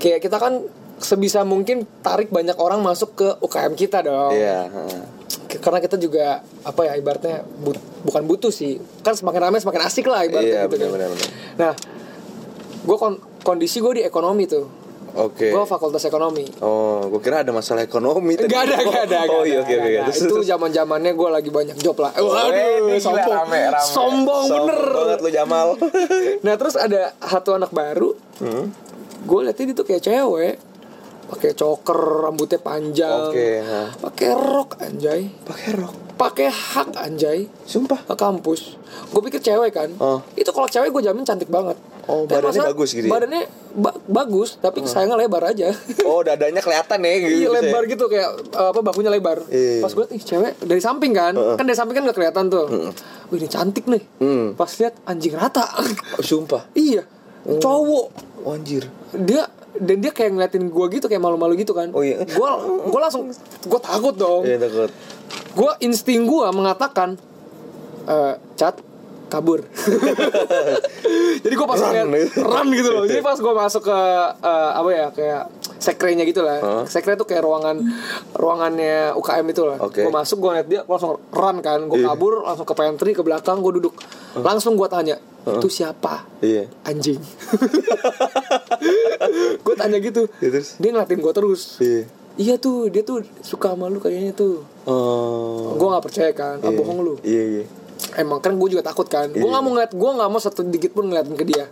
Kayak 0.00 0.18
kita 0.18 0.36
kan 0.36 0.64
sebisa 0.96 1.40
mungkin 1.42 1.84
tarik 2.00 2.28
banyak 2.28 2.56
orang 2.56 2.80
masuk 2.80 3.14
ke 3.14 3.28
UKM 3.38 3.72
kita 3.74 4.00
dong. 4.00 4.32
Iya. 4.32 4.68
K- 5.46 5.56
Karena 5.58 5.78
kita 5.78 5.96
juga 5.96 6.40
apa 6.60 6.80
ya 6.82 6.92
ibaratnya 6.94 7.40
but- 7.56 7.80
bukan 8.02 8.22
butuh 8.22 8.50
sih. 8.50 8.76
Kan 8.98 9.12
semakin 9.12 9.40
ramai 9.42 9.58
semakin 9.58 9.82
asik 9.82 10.04
lah 10.04 10.22
ibaratnya 10.22 10.60
Iya, 10.60 10.62
gitu 10.66 10.76
kan. 10.78 10.88
benar, 10.88 10.88
benar, 10.90 11.08
benar. 11.10 11.28
Nah, 11.56 11.72
gue 12.80 12.96
kondisi 13.40 13.78
gue 13.78 13.92
di 13.94 14.02
ekonomi 14.02 14.44
tuh. 14.46 14.66
Oke. 15.10 15.50
Gue 15.50 15.66
fakultas 15.66 16.04
ekonomi. 16.04 16.46
Oh, 16.60 17.02
gue 17.08 17.18
kira 17.18 17.42
ada 17.42 17.50
masalah 17.50 17.82
ekonomi. 17.82 18.38
tadi. 18.38 18.46
Gak 18.46 18.62
ada, 18.62 18.76
gak 18.78 19.02
ada. 19.06 19.18
Oh, 19.26 19.42
gak 19.42 19.42
iya, 19.42 19.58
ada, 19.58 19.66
oke, 19.66 19.74
oke. 20.06 20.12
Itu 20.22 20.36
zaman 20.44 20.70
zamannya 20.70 21.12
gue 21.12 21.28
lagi 21.28 21.50
banyak 21.50 21.76
job 21.76 21.98
lah. 21.98 22.12
Eh, 22.12 22.22
Waduh, 22.22 22.46
gila, 22.86 23.00
sombong, 23.00 23.34
rame, 23.34 23.60
rame. 23.66 23.88
sombong 23.90 24.44
bener. 24.46 24.80
banget 24.86 25.18
lu 25.18 25.30
Jamal. 25.30 25.68
Nah 26.46 26.54
terus 26.54 26.76
ada 26.76 27.10
satu 27.18 27.50
anak 27.52 27.70
baru, 27.70 28.14
Hmm. 28.38 28.70
Gue 29.20 29.38
liatnya 29.42 29.64
dia 29.66 29.76
tuh 29.76 29.84
kayak 29.84 30.02
cewek, 30.02 30.54
pakai 31.26 31.50
choker, 31.52 31.98
rambutnya 32.24 32.58
panjang, 32.58 33.28
Oke, 33.28 33.48
nah. 33.60 33.88
pakai 34.00 34.28
rok 34.30 34.70
anjay, 34.78 35.30
Pakai 35.40 35.68
rok. 35.72 35.94
pakai 36.16 36.48
hak 36.48 36.88
anjay 36.98 37.46
Sumpah. 37.62 38.02
ke 38.02 38.14
kampus. 38.14 38.76
Gue 39.08 39.22
pikir 39.22 39.40
cewek 39.40 39.70
kan, 39.70 39.88
Oh. 39.96 40.18
itu 40.32 40.48
kalau 40.48 40.66
cewek 40.66 40.90
gue 40.90 41.02
jamin 41.02 41.22
cantik 41.22 41.48
banget. 41.48 41.78
Oh, 42.04 42.26
Tapi 42.26 42.42
badannya 42.42 42.62
bagus 42.66 42.90
gitu 42.90 43.06
ya? 43.06 43.12
Badannya 43.12 43.42
ba- 43.72 44.00
bagus, 44.04 44.58
tapi 44.58 44.82
sayangnya 44.82 45.14
lebar 45.16 45.46
aja. 45.46 45.70
Oh, 46.02 46.20
dadanya 46.20 46.58
kelihatan 46.58 46.98
ya 46.98 47.12
gitu. 47.22 47.30
Iya 47.30 47.46
ya. 47.46 47.50
lebar 47.54 47.82
gitu 47.86 48.04
kayak 48.04 48.28
uh, 48.50 48.68
apa 48.68 48.80
bakunya 48.82 49.08
lebar. 49.08 49.38
Iya. 49.46 49.78
Pas 49.78 49.92
gue 49.92 50.06
ih 50.10 50.18
cewek 50.20 50.58
dari 50.58 50.82
samping 50.82 51.12
kan, 51.12 51.38
kan 51.38 51.62
dari 51.62 51.78
samping 51.78 51.94
kan 51.94 52.02
gak 52.04 52.16
kelihatan 52.16 52.50
tuh. 52.50 52.66
Wih 53.30 53.38
ini 53.38 53.46
cantik 53.46 53.86
nih. 53.86 54.02
Hmm. 54.18 54.46
Pas 54.52 54.72
lihat 54.74 54.98
anjing 55.04 55.32
rata. 55.32 55.62
Oh, 55.70 55.86
sumpah. 56.20 56.66
iya. 56.74 57.06
Cowok. 57.46 58.06
Oh, 58.44 58.56
anjir. 58.56 58.88
Dia 59.16 59.48
dan 59.80 59.96
dia 60.02 60.12
kayak 60.12 60.36
ngeliatin 60.36 60.66
gue 60.68 60.86
gitu 60.98 61.06
kayak 61.06 61.22
malu-malu 61.22 61.56
gitu 61.56 61.72
kan. 61.72 61.88
Oh, 61.94 62.04
iya. 62.04 62.20
Gue 62.24 62.50
gue 62.88 63.00
langsung 63.00 63.30
gue 63.64 63.80
takut 63.80 64.14
dong. 64.16 64.44
Iya, 64.44 64.60
takut. 64.60 64.90
Gue 65.56 65.72
insting 65.84 66.28
gue 66.28 66.46
mengatakan 66.52 67.16
eh 68.08 68.34
cat 68.56 68.76
kabur. 69.30 69.62
Jadi 71.46 71.54
gue 71.54 71.66
pas 71.70 71.78
Run, 71.78 72.10
ngeliat 72.10 72.34
run 72.34 72.68
gitu 72.74 72.90
loh. 72.90 73.04
Jadi 73.06 73.22
pas 73.22 73.38
gue 73.38 73.52
masuk 73.54 73.82
ke 73.86 73.98
eh, 74.42 74.70
apa 74.74 74.90
ya 74.90 75.06
kayak 75.14 75.42
sekrenya 75.80 76.22
gitu 76.22 76.40
lah. 76.40 76.58
Hah? 76.60 76.84
Sekre 76.84 77.16
tuh 77.16 77.24
kayak 77.24 77.40
ruangan 77.40 77.80
ruangannya 78.30 79.16
UKM 79.16 79.46
itu 79.48 79.62
lah. 79.64 79.80
Oke. 79.80 80.04
Gue 80.04 80.12
masuk 80.12 80.36
gue 80.38 80.48
ngeliat 80.50 80.68
dia 80.68 80.80
gua 80.82 80.94
langsung 80.94 81.16
run 81.26 81.56
kan. 81.58 81.80
Gue 81.88 81.98
Iya. 81.98 82.06
kabur 82.06 82.44
langsung 82.44 82.64
ke 82.64 82.74
pantry 82.74 83.10
ke 83.10 83.20
belakang 83.20 83.58
gue 83.58 83.72
duduk. 83.74 83.96
Langsung 84.36 84.76
gue 84.76 84.86
tanya 84.86 85.16
itu 85.42 85.66
siapa? 85.66 86.28
Iya. 86.38 86.68
Anjing. 86.84 87.16
gue 89.60 89.74
tanya 89.74 89.98
gitu. 89.98 90.28
Ya, 90.38 90.48
terus? 90.50 90.76
Dia 90.76 90.90
ngeliatin 90.90 91.18
gue 91.18 91.32
terus. 91.32 91.62
Iya. 91.78 92.02
Iya 92.36 92.54
tuh 92.56 92.88
dia 92.88 93.02
tuh 93.02 93.20
suka 93.40 93.74
sama 93.74 93.88
lu 93.88 93.98
kayaknya 93.98 94.32
tuh. 94.32 94.62
Oh. 94.84 95.76
Gue 95.76 95.88
gak 95.88 96.04
percaya 96.04 96.30
kan. 96.32 96.56
Ah, 96.58 96.68
Iya. 96.68 96.76
bohong 96.78 96.98
lu. 97.00 97.14
Iya, 97.20 97.42
iya. 97.50 97.64
Emang 98.16 98.40
kan 98.40 98.56
gue 98.56 98.68
juga 98.70 98.80
takut 98.82 99.04
kan. 99.04 99.28
Gue 99.28 99.38
Iya. 99.38 99.50
nggak 99.50 99.62
mau 99.62 99.70
ngeliat, 99.70 99.92
gue 99.92 100.10
nggak 100.10 100.30
mau 100.30 100.40
satu 100.40 100.64
dikit 100.64 100.92
pun 100.92 101.04
ngeliatin 101.04 101.36
ke 101.36 101.44
dia. 101.44 101.68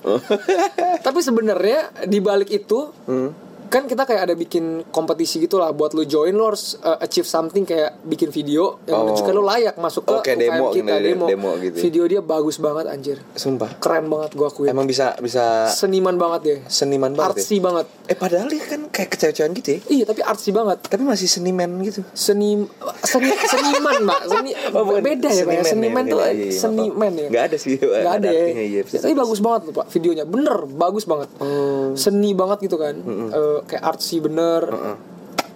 Tapi 1.06 1.18
sebenarnya 1.20 2.04
di 2.04 2.18
balik 2.20 2.52
itu, 2.52 2.92
Hmm. 3.08 3.32
Kan 3.68 3.84
kita 3.84 4.02
kayak 4.02 4.22
ada 4.22 4.34
bikin 4.34 4.64
kompetisi 4.86 5.38
gitu 5.38 5.56
lah. 5.56 5.70
Buat 5.70 5.92
lu 5.92 6.02
join, 6.02 6.30
lu 6.30 6.44
harus 6.44 6.74
uh, 6.78 6.96
achieve 6.98 7.24
something 7.24 7.62
kayak 7.62 8.00
bikin 8.02 8.28
video 8.28 8.80
yang 8.82 8.96
Oh. 8.96 9.04
menunjukkan 9.06 9.30
lu 9.30 9.44
layak 9.44 9.74
masuk 9.76 10.02
ke 10.02 10.14
kayak 10.24 10.36
UKM 10.36 10.40
demo 10.50 10.66
kita 10.70 10.94
gitu, 10.94 11.06
demo. 11.06 11.26
demo 11.26 11.50
gitu 11.56 11.76
ya. 11.76 11.82
Video 11.82 12.04
dia 12.06 12.20
bagus 12.20 12.56
banget 12.56 12.86
anjir, 12.86 13.16
Sumpah. 13.32 13.70
keren 13.76 14.06
banget 14.06 14.32
gue 14.32 14.44
akuin. 14.44 14.68
Emang 14.68 14.84
bisa 14.84 15.14
bisa 15.18 15.68
Seniman 15.68 16.16
banget 16.16 16.42
ya, 16.42 16.56
seniman 16.66 17.12
banget 17.12 17.36
artsy 17.36 17.56
ya? 17.56 17.62
banget. 17.62 17.86
Eh 18.04 18.16
padahal 18.16 18.48
dia 18.48 18.64
kan 18.64 18.80
kayak 18.88 19.08
kecewaan 19.10 19.52
gitu 19.54 19.68
ya. 19.70 19.78
Iya 19.86 20.04
tapi 20.06 20.20
artsy 20.20 20.50
banget. 20.50 20.78
Tapi 20.82 21.02
masih 21.02 21.28
seniman 21.28 21.68
gitu. 21.80 22.00
Seni, 22.10 22.64
seni 23.02 23.30
seniman 23.38 23.94
mbak, 24.02 24.20
seni 24.26 24.50
Oh, 24.74 24.82
bukan. 24.84 25.02
beda 25.02 25.28
ya 25.28 25.42
pak. 25.42 25.54
ya. 25.54 25.62
Seniman 25.62 25.62
ya, 25.62 25.68
Seniman 25.68 26.04
tuh 26.06 26.18
iya, 26.18 26.30
iya, 26.30 26.52
seniman 26.52 27.10
apa. 27.10 27.20
ya. 27.20 27.28
Nggak 27.28 27.44
ada 27.44 27.56
sih, 27.56 27.74
Nggak 27.76 28.14
ada 28.14 28.28
ya. 28.28 28.40
artinya, 28.40 28.64
iya, 28.64 28.80
Ya, 28.80 28.98
tapi 28.98 29.14
bagus 29.14 29.38
banget 29.38 29.60
loh 29.64 29.74
pak 29.74 29.86
videonya, 29.90 30.24
bener 30.24 30.56
bagus 30.66 31.04
banget. 31.04 31.28
Oh. 31.38 31.92
Seni 31.94 32.30
banget 32.32 32.58
gitu 32.62 32.76
kan, 32.76 32.94
Eh, 32.98 33.57
kayak 33.64 33.82
artsy 33.82 34.18
bener. 34.18 34.68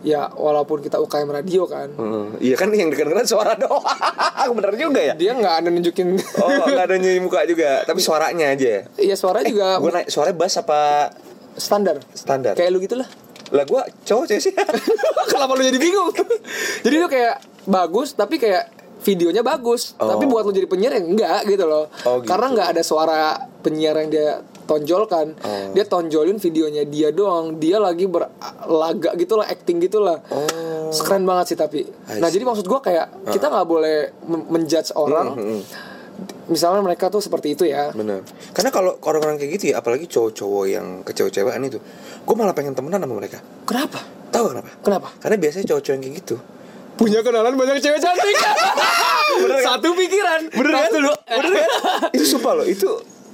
Ya 0.02 0.26
walaupun 0.28 0.82
kita 0.82 0.98
UKM 0.98 1.30
radio 1.30 1.62
kan, 1.62 1.86
Heeh. 1.86 2.26
Iya 2.42 2.54
kan 2.58 2.74
yang 2.74 2.90
dengar 2.90 3.22
suara 3.22 3.54
doang. 3.54 3.86
Bener 4.58 4.74
juga 4.74 4.98
ya. 4.98 5.14
dia 5.14 5.30
nggak 5.30 5.54
ada 5.62 5.68
nunjukin. 5.70 6.18
Oh, 6.42 6.50
nggak 6.66 6.90
ada 6.90 6.96
nyuci 6.98 7.22
muka 7.22 7.46
juga, 7.46 7.86
tapi 7.86 8.02
suaranya 8.02 8.50
aja. 8.50 8.82
Iya 8.98 9.14
suara 9.14 9.46
juga 9.46 9.78
Gue 9.78 9.94
naik 9.94 10.10
suaranya 10.10 10.34
bass 10.34 10.58
apa 10.58 11.14
standar. 11.54 12.02
standar? 12.12 12.58
Kayak 12.58 12.70
lu 12.74 12.82
gitu 12.82 12.98
lah. 12.98 13.06
Lah 13.54 13.62
gue 13.62 13.82
cowok 14.02 14.24
cewek 14.26 14.42
sih. 14.42 14.52
Kenapa 15.30 15.54
lu 15.54 15.62
jadi 15.62 15.78
bingung? 15.78 16.10
jadi 16.84 16.96
lu 16.98 17.06
kayak 17.06 17.34
bagus 17.62 18.10
tapi 18.12 18.42
kayak 18.42 18.74
videonya 19.02 19.42
bagus, 19.42 19.94
Oh. 19.98 20.10
tapi 20.10 20.26
buat 20.26 20.42
lu 20.42 20.50
jadi 20.50 20.66
penyiar 20.66 20.94
ya 20.94 21.02
enggak 21.02 21.40
gitu 21.46 21.62
loh. 21.62 21.86
Oh, 22.02 22.18
gitu. 22.18 22.26
Karena 22.26 22.46
nggak 22.50 22.68
ada 22.74 22.82
suara 22.82 23.18
penyiar 23.60 23.94
yang 23.98 24.10
dia 24.10 24.42
tonjolkan. 24.72 25.26
Oh. 25.44 25.68
Dia 25.76 25.84
tonjolin 25.84 26.40
videonya 26.40 26.82
dia 26.88 27.12
doang. 27.12 27.60
Dia 27.60 27.76
lagi 27.76 28.08
berlaga 28.08 29.12
gitu 29.20 29.36
lah, 29.36 29.46
acting 29.52 29.84
gitu 29.84 30.00
lah. 30.00 30.24
Oh. 30.32 30.88
Keren 30.92 31.28
banget 31.28 31.52
sih 31.52 31.58
tapi. 31.60 31.84
Nah, 32.16 32.28
jadi 32.32 32.44
maksud 32.48 32.64
gua 32.64 32.80
kayak 32.80 33.28
kita 33.28 33.52
nggak 33.52 33.68
boleh 33.68 33.96
men- 34.24 34.48
menjudge 34.48 34.96
orang. 34.96 35.36
Hmm, 35.36 35.46
hmm. 35.60 35.62
Misalnya 36.52 36.84
mereka 36.84 37.08
tuh 37.08 37.20
seperti 37.24 37.56
itu 37.56 37.64
ya. 37.68 37.90
Bener. 37.92 38.24
Karena 38.52 38.70
kalau 38.70 39.00
orang-orang 39.04 39.40
kayak 39.40 39.58
gitu 39.58 39.64
ya, 39.72 39.80
apalagi 39.80 40.06
cowok-cowok 40.06 40.64
yang 40.68 40.86
kecewa-cewekan 41.02 41.62
itu, 41.64 41.78
gue 42.22 42.34
malah 42.36 42.52
pengen 42.52 42.76
temenan 42.76 43.00
sama 43.00 43.14
mereka. 43.16 43.38
Kenapa? 43.64 44.00
Tahu 44.32 44.44
kenapa? 44.52 44.70
Kenapa? 44.84 45.08
Karena 45.18 45.36
biasanya 45.40 45.64
cowok-cowok 45.72 45.96
yang 45.96 46.04
kayak 46.04 46.16
gitu 46.24 46.36
Punya 46.92 47.24
kenalan 47.24 47.56
banyak 47.56 47.80
cewek 47.80 47.98
cantik. 47.98 48.36
Satu 49.66 49.88
pikiran. 49.96 50.40
Bener 50.52 50.72
kan? 50.76 50.90
dulu. 50.92 51.12
Bener 51.24 51.52
kan? 51.64 51.70
itu 52.16 52.24
sumpah 52.36 52.52
loh, 52.62 52.66
itu 52.68 52.88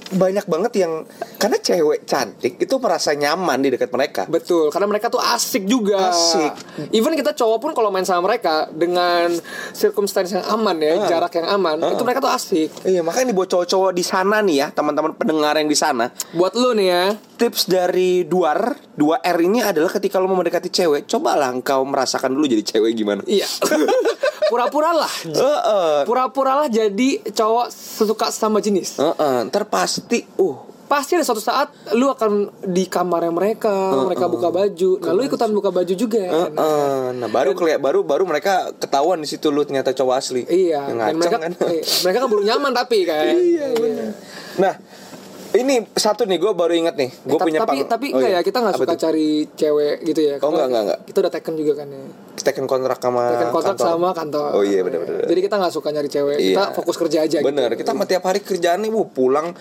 banyak 0.09 0.45
banget 0.45 0.73
yang 0.79 0.93
karena 1.37 1.57
cewek 1.57 2.03
cantik 2.03 2.57
itu 2.57 2.75
merasa 2.75 3.13
nyaman 3.13 3.61
di 3.61 3.69
dekat 3.69 3.89
mereka. 3.89 4.25
Betul, 4.25 4.69
karena 4.69 4.87
mereka 4.87 5.07
tuh 5.07 5.21
asik 5.21 5.63
juga. 5.63 6.09
Asik. 6.09 6.53
Even 6.89 7.13
kita 7.13 7.31
cowok 7.31 7.57
pun 7.59 7.71
kalau 7.71 7.89
main 7.89 8.03
sama 8.03 8.25
mereka 8.25 8.65
dengan 8.69 9.29
circumstance 9.71 10.33
yang 10.33 10.45
aman 10.45 10.77
ya, 10.77 10.93
Ah. 10.97 11.07
jarak 11.07 11.33
yang 11.35 11.47
aman, 11.47 11.77
Ah. 11.79 11.93
itu 11.93 12.01
mereka 12.01 12.19
tuh 12.19 12.31
asik. 12.31 12.69
Iya, 12.81 13.01
makanya 13.01 13.29
nih 13.29 13.37
buat 13.37 13.49
cowok-cowok 13.49 13.91
di 13.91 14.01
sana 14.01 14.41
nih 14.41 14.55
ya, 14.57 14.67
teman-teman 14.69 15.13
pendengar 15.13 15.53
yang 15.55 15.67
di 15.67 15.77
sana, 15.77 16.09
Buat 16.31 16.53
lu 16.53 16.73
nih 16.73 16.87
ya, 16.87 17.03
tips 17.37 17.65
dari 17.65 18.23
Duar, 18.23 18.75
2R 18.93 19.37
ini 19.39 19.61
adalah 19.61 19.89
ketika 19.89 20.17
lo 20.17 20.25
mau 20.25 20.37
mendekati 20.37 20.69
cewek, 20.69 21.05
cobalah 21.05 21.49
engkau 21.49 21.85
merasakan 21.85 22.33
dulu 22.33 22.45
jadi 22.45 22.63
cewek 22.65 22.91
gimana. 22.93 23.21
iya. 23.25 23.45
Pura-puralah. 24.49 25.13
Heeh. 25.23 25.97
Pura-puralah 26.03 26.67
jadi 26.67 27.09
cowok 27.23 27.67
suka 27.71 28.27
sama 28.29 28.59
jenis. 28.59 28.97
Heeh, 28.97 29.45
ntar 29.45 29.63
pasti 29.65 30.25
uh 30.35 30.67
Pasti 30.89 31.13
ada 31.13 31.21
suatu 31.21 31.37
saat 31.37 31.69
lu 31.93 32.09
akan 32.09 32.49
di 32.65 32.89
kamarnya 32.89 33.29
mereka, 33.29 33.93
mereka 33.93 34.25
buka 34.25 34.49
baju. 34.49 34.97
Nah, 34.97 35.13
lu 35.13 35.21
ikutan 35.21 35.53
buka 35.53 35.69
baju 35.69 35.93
juga. 35.93 36.17
Heeh, 36.17 37.03
nah 37.13 37.29
baru 37.29 37.53
keliat 37.53 37.77
baru 37.77 38.01
baru 38.01 38.25
mereka 38.25 38.73
ketahuan 38.73 39.21
di 39.21 39.29
situ 39.29 39.53
lu 39.53 39.61
ternyata 39.61 39.93
cowok 39.93 40.15
asli. 40.17 40.41
Iya, 40.49 40.89
Yang 40.89 40.97
ngaceng 40.97 41.17
mereka 41.21 41.37
kan. 41.37 41.51
eh, 41.69 41.81
mereka 42.01 42.17
kan 42.17 42.27
baru 42.27 42.41
nyaman 42.41 42.71
tapi 42.73 42.97
kan. 43.05 43.21
Iya, 43.53 43.65
benar. 43.71 44.09
Nah, 44.57 44.73
ini 45.51 45.75
satu 45.93 46.25
nih 46.25 46.37
gue 46.37 46.51
baru 46.53 46.73
inget 46.73 46.97
nih, 46.97 47.09
gue 47.13 47.37
tapi 47.37 47.45
punya 47.45 47.59
tapi, 47.61 47.77
pang- 47.81 47.89
tapi 47.89 48.07
Oh, 48.09 48.17
enggak 48.17 48.31
iya. 48.31 48.37
ya 48.37 48.45
kita 48.45 48.57
nggak 48.57 48.73
suka 48.75 48.89
tuh? 48.89 48.97
cari 48.99 49.29
cewek 49.51 49.95
gitu 50.03 50.21
ya. 50.25 50.35
Oh, 50.41 50.49
enggak, 50.49 50.65
enggak, 50.65 50.83
enggak. 50.85 50.99
Kita 51.05 51.17
udah 51.21 51.31
taken 51.31 51.53
juga 51.53 51.73
kan 51.77 51.87
ya. 51.89 52.01
Taken 52.41 52.65
kontrak 52.65 52.97
sama 52.97 53.49
kontrak 53.49 53.75
kantor. 53.75 53.85
sama 53.85 54.09
kantor. 54.11 54.49
Oh 54.51 54.63
iya 54.63 54.79
benar 54.81 54.99
benar. 55.01 55.25
Jadi 55.25 55.39
kita 55.39 55.55
nggak 55.55 55.71
suka 55.71 55.89
nyari 55.89 56.07
cewek. 56.07 56.37
Kita 56.37 56.63
Iya. 56.63 56.73
fokus 56.73 56.95
kerja 56.95 57.17
aja. 57.21 57.37
Bener, 57.39 57.69
gitu. 57.69 57.79
kita 57.79 57.91
mah 57.91 58.05
tiap 58.05 58.23
hari 58.23 58.39
kerjaan 58.39 58.79
nih, 58.79 58.89
wuh, 58.89 59.05
pulang 59.05 59.51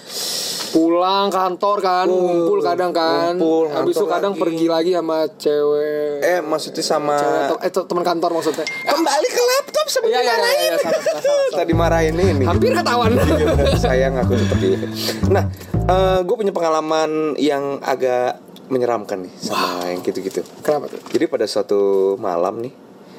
pulang 0.69 1.29
kantor 1.29 1.77
kan, 1.79 2.07
Oh, 2.07 2.21
ngumpul 2.21 2.61
kadang 2.61 2.93
kan. 2.93 3.33
ngumpul, 3.35 3.73
Habis 3.73 3.95
itu 3.95 4.05
kadang 4.05 4.33
lagi. 4.33 4.41
pergi 4.43 4.67
lagi 4.69 4.91
sama 4.93 5.19
cewek. 5.31 6.17
eh 6.21 6.41
maksudnya 6.41 6.85
sama 6.85 7.17
Cewek 7.17 7.61
eh, 7.63 7.73
teman 7.73 8.05
kantor 8.05 8.31
maksudnya. 8.33 8.67
kembali 8.85 9.29
ke 9.29 9.43
laptop 9.47 9.87
sama 9.89 10.05
Iya 10.07 10.21
iya 10.21 10.35
iya 10.37 10.49
iya. 10.55 10.77
Tadi 11.51 11.73
marahin 11.73 12.15
ini. 12.15 12.45
Hampir 12.45 12.71
ketahuan. 12.71 13.17
Iya, 13.17 13.77
sayang 13.77 14.15
aku 14.19 14.37
seperti 14.37 14.67
itu. 14.71 14.87
Nah, 15.29 15.49
gue 16.21 16.37
punya 16.37 16.53
pengalaman 16.53 17.11
yang 17.37 17.81
agak 17.81 18.37
menyeramkan 18.69 19.25
nih 19.25 19.33
sama 19.41 19.89
yang 19.89 20.01
gitu-gitu. 20.05 20.45
Kenapa 20.61 20.93
tuh? 20.93 21.01
Jadi 21.09 21.25
pada 21.29 21.45
suatu 21.49 22.15
malam 22.21 22.61
nih 22.61 22.75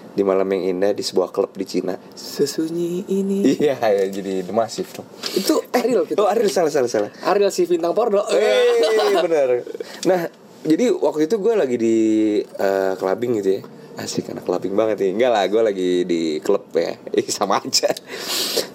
di 0.09 0.25
malam 0.25 0.45
yang 0.51 0.75
indah 0.75 0.91
di 0.91 1.05
sebuah 1.05 1.29
klub 1.29 1.53
di 1.53 1.65
Cina. 1.69 1.95
Sesunyi 2.17 3.05
ini. 3.07 3.55
Iya, 3.55 3.77
ya, 3.77 4.05
jadi 4.09 4.41
The 4.41 4.53
Massive 4.53 4.89
dong. 4.91 5.07
Itu 5.37 5.61
Ariel 5.69 6.03
gitu. 6.09 6.17
Oh, 6.19 6.27
Ariel 6.27 6.49
salah 6.49 6.73
salah 6.73 6.89
salah. 6.89 7.09
Ariel 7.23 7.53
si 7.53 7.69
bintang 7.69 7.93
porno. 7.93 8.25
Eh, 8.33 9.15
bener. 9.21 9.63
Nah, 10.09 10.27
jadi 10.65 10.91
waktu 10.91 11.29
itu 11.29 11.35
gue 11.37 11.53
lagi 11.53 11.77
di 11.77 11.97
eh, 12.41 12.93
clubbing 12.97 13.39
gitu 13.39 13.49
ya. 13.57 13.61
Asik 13.99 14.31
anak 14.31 14.43
clubbing 14.43 14.73
banget 14.73 14.97
nih. 15.07 15.11
Enggak 15.15 15.31
lah, 15.31 15.43
gue 15.45 15.61
lagi 15.61 15.91
di 16.03 16.21
klub 16.41 16.67
ya. 16.73 16.97
Eh, 17.13 17.27
sama 17.29 17.61
aja. 17.61 17.93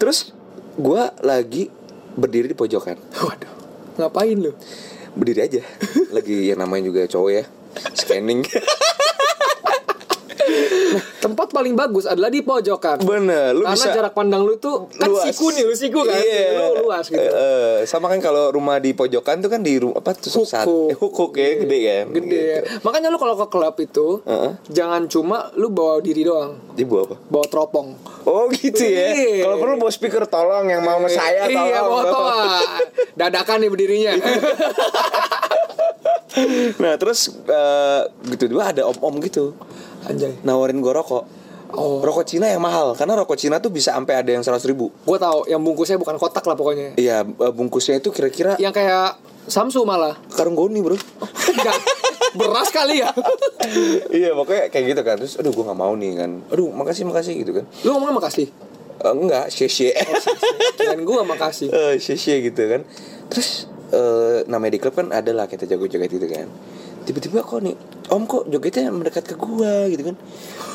Terus 0.01 0.33
gue 0.79 1.03
lagi 1.21 1.69
berdiri 2.15 2.51
di 2.51 2.57
pojokan. 2.57 2.97
Waduh. 3.21 3.53
Ngapain 4.01 4.39
lu? 4.39 4.55
Berdiri 5.15 5.41
aja. 5.43 5.63
Lagi 6.17 6.51
yang 6.51 6.61
namanya 6.63 6.91
juga 6.91 7.07
cowok 7.07 7.31
ya. 7.31 7.45
scanning 7.95 8.47
Tempat 11.25 11.49
paling 11.51 11.73
bagus 11.73 12.05
adalah 12.05 12.29
di 12.29 12.41
pojokan. 12.41 13.01
bener 13.01 13.51
lu 13.51 13.65
Karena 13.65 13.73
bisa 13.75 13.89
jarak 13.91 14.13
pandang 14.13 14.45
lu 14.45 14.55
tuh 14.55 14.93
kan 14.93 15.09
luas. 15.09 15.25
siku 15.27 15.49
nih, 15.49 15.65
lu 15.65 15.73
siku 15.73 16.01
kan. 16.03 16.15
Iya. 16.15 16.47
Lu 16.55 16.85
luas 16.85 17.09
gitu. 17.09 17.17
Eh, 17.17 17.81
sama 17.85 18.07
kan 18.07 18.21
kalau 18.21 18.53
rumah 18.53 18.77
di 18.77 18.93
pojokan 18.93 19.41
tuh 19.41 19.49
kan 19.49 19.59
di 19.59 19.79
rumah 19.79 19.97
apa 19.97 20.13
tuh 20.13 20.29
Hukuk. 20.37 20.69
eh, 20.85 20.95
hukuk 20.95 21.33
ya 21.35 21.49
gede 21.59 21.79
kan 21.81 22.05
Gede. 22.13 22.45
Gitu. 22.61 22.69
Makanya 22.83 23.09
lu 23.09 23.17
kalau 23.17 23.35
ke 23.35 23.47
klub 23.47 23.77
itu 23.79 24.21
Heeh. 24.23 24.53
jangan 24.69 25.03
cuma 25.07 25.49
lu 25.55 25.69
bawa 25.69 25.99
diri 25.99 26.23
doang, 26.23 26.61
Di 26.71 26.85
bawa 26.85 27.03
apa? 27.07 27.17
bawa 27.25 27.45
teropong. 27.47 27.89
Oh 28.25 28.45
gitu 28.51 28.81
ya. 28.81 29.09
Iya. 29.11 29.43
Kalau 29.43 29.57
perlu 29.59 29.75
bawa 29.77 29.89
speaker 29.91 30.25
tolong 30.25 30.67
yang 30.67 30.81
mau 30.81 30.99
sama 30.99 31.09
saya 31.09 31.45
tolong. 31.47 31.67
Iya, 31.67 31.81
bawa. 31.81 32.37
Dadakan 33.15 33.57
nih 33.59 33.71
berdirinya. 33.71 34.13
Nah 36.75 36.99
terus 36.99 37.31
eh, 37.31 38.01
gitu 38.27 38.51
dua 38.51 38.75
ada 38.75 38.83
om-om 38.85 39.23
gitu 39.23 39.55
Anjay. 40.09 40.37
nawarin 40.45 40.81
gue 40.81 40.93
rokok. 40.93 41.25
Oh. 41.75 41.99
Rokok 41.99 42.23
Cina 42.23 42.47
yang 42.47 42.63
mahal 42.63 42.95
karena 42.95 43.19
rokok 43.19 43.35
Cina 43.35 43.59
tuh 43.59 43.73
bisa 43.75 43.91
sampai 43.99 44.23
ada 44.23 44.31
yang 44.31 44.47
seratus 44.47 44.63
ribu. 44.69 44.95
Gue 45.03 45.19
tahu 45.19 45.51
yang 45.51 45.59
bungkusnya 45.59 45.99
bukan 45.99 46.21
kotak 46.23 46.47
lah 46.47 46.55
pokoknya. 46.55 46.95
Iya 46.95 47.27
eh, 47.27 47.53
bungkusnya 47.53 47.99
itu 47.99 48.15
kira-kira 48.15 48.55
Yang 48.63 48.79
kayak 48.79 49.19
Samsu 49.51 49.83
malah. 49.83 50.15
karung 50.33 50.55
goni 50.55 50.81
bro. 50.81 50.95
Enggak. 51.53 51.79
Beras 52.35 52.71
kali 52.71 53.03
ya. 53.03 53.11
iya 54.23 54.31
pokoknya 54.33 54.71
kayak 54.71 54.85
gitu 54.95 55.03
kan. 55.03 55.17
Terus 55.19 55.35
aduh 55.39 55.51
gue 55.51 55.65
nggak 55.67 55.79
mau 55.79 55.93
nih 55.99 56.11
kan. 56.15 56.31
Aduh 56.55 56.71
makasih 56.71 57.05
makasih 57.11 57.33
gitu 57.43 57.53
kan. 57.59 57.65
Lu 57.83 57.99
ngomong 57.99 58.23
makasih. 58.23 58.47
Eh, 58.95 59.11
enggak 59.15 59.51
sih 59.51 59.91
Dan 60.79 61.03
gue 61.03 61.21
makasih. 61.27 61.69
Eh, 61.91 61.99
sih 61.99 62.17
gitu 62.39 62.63
kan. 62.71 62.87
Terus 63.35 63.67
eh 63.91 64.47
namanya 64.47 64.79
di 64.79 64.81
klub 64.81 64.95
kan 64.95 65.11
ada 65.11 65.31
lah 65.35 65.51
kita 65.51 65.67
jago-joget 65.67 66.07
gitu 66.07 66.27
kan. 66.31 66.47
Tiba-tiba 67.05 67.45
kok 67.45 67.61
nih 67.61 67.77
Om 68.15 68.31
kok 68.31 68.47
jogetnya 68.47 68.95
mendekat 68.95 69.27
ke 69.27 69.35
gua 69.35 69.91
gitu 69.91 70.15
kan. 70.15 70.17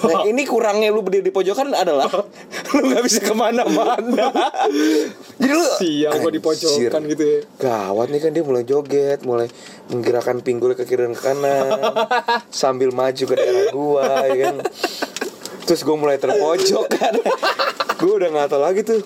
Nah 0.03 0.23
ini 0.31 0.43
kurangnya 0.43 0.91
lu 0.91 0.99
berdiri 0.99 1.23
di 1.23 1.31
pojokan 1.31 1.71
adalah 1.71 2.11
Lu 2.75 2.81
gak 2.91 3.01
bisa 3.07 3.23
ke 3.23 3.31
mana-mana. 3.31 4.27
Jadi 5.39 5.53
lu 5.55 5.65
Sial 5.79 6.11
gua 6.19 6.31
di 6.35 6.43
pojokan 6.43 7.01
gitu 7.07 7.23
ya. 7.23 7.39
Gawat 7.55 8.11
nih 8.11 8.19
kan 8.19 8.31
dia 8.35 8.43
mulai 8.43 8.67
joget 8.67 9.23
Mulai 9.23 9.47
menggerakkan 9.87 10.43
pinggul 10.43 10.75
ke 10.75 10.83
kiri 10.83 11.07
dan 11.07 11.15
ke 11.15 11.23
kanan 11.23 11.79
Sambil 12.51 12.91
maju 12.91 13.23
ke 13.23 13.35
daerah 13.39 13.71
gua 13.71 14.27
ya 14.27 14.35
kan. 14.51 14.55
Terus 15.63 15.85
gue 15.85 15.95
mulai 15.95 16.17
terpojok 16.17 16.85
kan. 16.91 17.13
Gue 18.01 18.13
udah 18.17 18.29
gak 18.33 18.47
tau 18.49 18.57
lagi 18.57 18.81
tuh. 18.81 19.05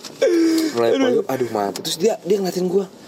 Mulai 0.80 0.90
pojok 0.96 1.24
Aduh 1.28 1.50
mati 1.52 1.80
Terus 1.84 1.98
dia 2.00 2.16
dia 2.24 2.40
ngeliatin 2.40 2.72
gue 2.72 3.03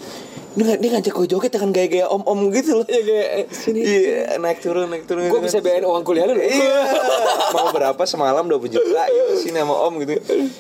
dia, 0.56 0.76
dia 0.76 0.90
ngajak 0.90 1.14
gue 1.14 1.28
joget 1.28 1.52
dengan 1.52 1.70
gaya-gaya 1.70 2.08
om-om 2.08 2.48
gitu 2.50 2.80
loh 2.80 2.86
Iya 2.86 3.02
kayak 3.02 3.48
sini. 3.50 3.80
Iya 3.80 4.40
naik 4.40 4.60
turun 4.60 4.88
naik 4.88 5.04
turun 5.04 5.28
Gue 5.28 5.40
bisa 5.40 5.60
bayarin 5.60 5.84
uang 5.84 6.02
kuliah 6.02 6.26
lu. 6.26 6.34
loh. 6.34 6.42
Iya 6.42 6.80
Mau 7.56 7.70
berapa 7.70 8.04
semalam 8.04 8.44
20 8.44 8.72
juta 8.72 9.04
Yuk 9.06 9.28
sini 9.38 9.60
sama 9.60 9.76
om 9.76 10.00
gitu 10.00 10.16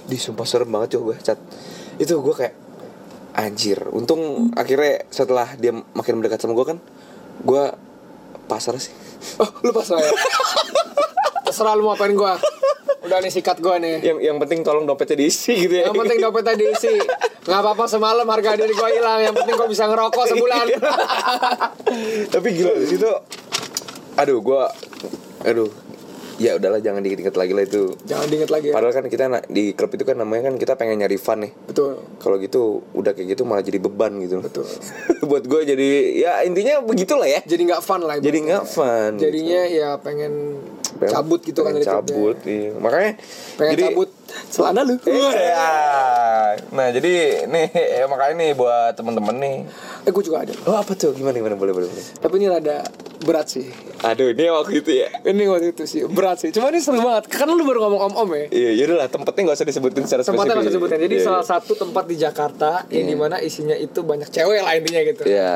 Di 0.05 0.17
sumpah 0.17 0.43
serem 0.43 0.67
banget 0.67 0.95
coba 0.95 1.15
cat 1.17 1.39
Itu 1.95 2.19
gue 2.19 2.35
kayak 2.35 2.55
Anjir 3.33 3.79
Untung 3.89 4.51
akhirnya 4.53 5.07
setelah 5.07 5.55
dia 5.55 5.71
makin 5.71 6.19
mendekat 6.19 6.39
sama 6.39 6.51
gue 6.53 6.65
kan 6.65 6.77
Gue 7.41 7.63
pasar 8.45 8.75
sih 8.77 8.91
Oh, 9.35 9.49
lu 9.65 9.73
pas 9.73 9.89
lah 9.89 9.97
ya. 9.97 10.11
Terserah 11.45 11.73
lu 11.73 11.81
mau 11.81 11.97
apain 11.97 12.13
gue. 12.13 12.31
Udah 13.05 13.17
nih 13.21 13.31
sikat 13.31 13.57
gue 13.61 13.75
nih. 13.77 13.95
yang 14.01 14.17
yang 14.33 14.37
penting 14.41 14.65
tolong 14.65 14.89
dompetnya 14.89 15.21
diisi 15.21 15.53
gitu 15.53 15.73
ya. 15.77 15.93
Yang 15.93 15.97
penting 16.01 16.17
dompetnya 16.25 16.55
diisi. 16.57 16.93
Gak 17.45 17.59
apa-apa 17.61 17.85
semalam 17.85 18.25
harga 18.25 18.57
diri 18.57 18.73
gue 18.73 18.89
hilang. 18.97 19.21
Yang 19.21 19.35
penting 19.41 19.55
gue 19.55 19.69
bisa 19.69 19.83
ngerokok 19.85 20.25
sebulan. 20.33 20.65
Tapi 22.33 22.47
gila 22.51 22.73
di 22.73 22.87
situ 22.89 23.09
aduh 24.15 24.39
gua 24.39 24.71
aduh. 25.43 25.69
Ya 26.35 26.59
udahlah 26.59 26.83
jangan 26.83 26.99
diinget 26.99 27.31
lagi 27.31 27.55
lah 27.55 27.63
itu. 27.63 27.95
Jangan 28.03 28.27
diinget 28.27 28.51
lagi 28.51 28.67
ya. 28.67 28.75
Padahal 28.75 28.91
kan 28.91 29.07
kita 29.07 29.47
di 29.47 29.71
klub 29.71 29.87
itu 29.95 30.03
kan 30.03 30.19
namanya 30.19 30.51
kan 30.51 30.59
kita 30.59 30.75
pengen 30.75 30.99
nyari 30.99 31.15
fun 31.15 31.47
nih. 31.47 31.55
Betul. 31.63 32.03
Kalau 32.19 32.35
gitu 32.43 32.83
udah 32.91 33.15
kayak 33.15 33.39
gitu 33.39 33.47
malah 33.47 33.63
jadi 33.63 33.79
beban 33.79 34.19
gitu. 34.19 34.43
Betul. 34.43 34.67
buat 35.31 35.47
gue 35.47 35.61
jadi 35.63 35.87
ya 36.11 36.43
intinya 36.43 36.83
begitulah 36.83 37.23
ya. 37.23 37.39
Jadi 37.47 37.71
gak 37.71 37.79
fun 37.79 38.03
lah 38.03 38.19
jadi 38.19 38.35
nggak 38.51 38.63
fun. 38.67 39.15
Jadinya 39.15 39.61
ya 39.63 39.89
pengen 40.03 40.59
Pengen- 40.95 41.13
cabut 41.13 41.39
gitu 41.41 41.59
kan 41.59 41.69
pengen 41.69 41.77
dari 41.77 41.85
klubnya. 41.85 42.07
cabut 42.07 42.37
iya. 42.43 42.69
makanya 42.75 43.11
Pengen 43.55 43.71
jadi, 43.71 43.83
cabut 43.89 44.09
celana 44.47 44.81
lu 44.81 44.95
Iya. 45.05 45.71
Nah 46.71 46.87
jadi 46.89 47.13
nih 47.45 47.67
ya, 47.71 48.05
makanya 48.05 48.35
nih 48.37 48.51
buat 48.53 48.91
temen-temen 48.93 49.35
nih. 49.37 49.57
Eh 50.03 50.11
gue 50.11 50.23
juga 50.23 50.41
ada 50.41 50.53
Oh 50.65 50.73
apa 50.73 50.91
tuh 50.93 51.11
gimana 51.11 51.33
gimana 51.33 51.53
boleh 51.53 51.71
boleh. 51.71 51.87
boleh. 51.87 52.05
Tapi 52.15 52.33
ini 52.35 52.47
rada 52.47 52.83
berat 53.17 53.47
sih 53.49 53.67
Aduh 54.01 54.29
ini 54.29 54.47
waktu 54.47 54.71
itu 54.77 54.91
ya. 54.93 55.09
Ini 55.21 55.43
waktu 55.45 55.67
itu 55.71 55.83
sih 55.83 56.01
berat 56.05 56.37
sih 56.37 56.49
Cuma 56.49 56.69
ini 56.69 56.77
seru 56.77 56.99
banget 56.99 57.25
Kan 57.27 57.49
lu 57.49 57.63
baru 57.63 57.79
ngomong 57.81 58.01
om-om 58.07 58.29
ya 58.33 58.45
Iya, 58.49 58.69
yaudah 58.77 58.97
lah 58.97 59.07
tempatnya 59.07 59.41
nggak 59.45 59.57
usah 59.57 59.65
disebutin 59.65 60.03
secara 60.03 60.21
spesifik. 60.21 60.35
Tempatnya 60.37 60.53
nggak 60.53 60.65
usah 60.65 60.75
sebutin 60.75 60.99
Jadi 61.01 61.15
Iya, 61.15 61.25
salah 61.25 61.43
satu 61.43 61.73
tempat 61.73 62.03
di 62.05 62.15
Jakarta 62.15 62.71
Yang 62.87 63.05
di 63.07 63.15
mana 63.15 63.35
isinya 63.39 63.73
itu 63.73 63.99
banyak 63.99 64.29
cewek 64.29 64.59
lah 64.61 64.73
intinya 64.73 65.01
gitu 65.03 65.21
Iya. 65.25 65.53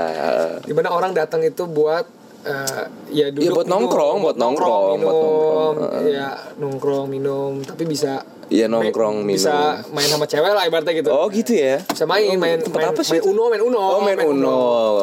Di 0.62 0.73
mana 0.73 0.89
orang 0.89 1.12
datang 1.12 1.39
itu 1.41 1.63
buat 1.63 2.10
eh, 2.45 2.84
ya 3.12 3.28
duduk 3.30 3.43
Iya, 3.43 3.52
buat 3.52 3.67
minum, 3.67 3.82
nongkrong, 3.86 4.17
buat 4.21 4.38
nongkrong, 4.38 4.84
minum, 4.95 5.04
buat 5.04 5.15
nongkrong. 5.19 5.75
ya 6.08 6.30
nongkrong 6.58 7.06
minum 7.08 7.52
tapi 7.63 7.84
bisa 7.84 8.23
Iya, 8.49 8.65
nongkrong, 8.65 9.15
main- 9.19 9.29
bisa 9.29 9.53
minum. 9.79 9.93
main 9.93 10.09
sama 10.09 10.25
cewek 10.25 10.49
lah 10.49 10.63
ibaratnya 10.63 10.93
gitu 10.95 11.09
Oh 11.09 11.29
gitu 11.29 11.53
ya. 11.53 11.77
bisa 11.83 12.03
main 12.03 12.33
main 12.33 12.57
tempat 12.57 12.79
main, 12.79 12.89
apa 12.89 13.01
sih 13.01 13.13
main 13.15 13.25
uno 13.25 13.43
main 13.47 13.62
uno 13.62 13.77
Oh 13.77 14.01
main 14.01 14.17
Uno. 14.19 14.57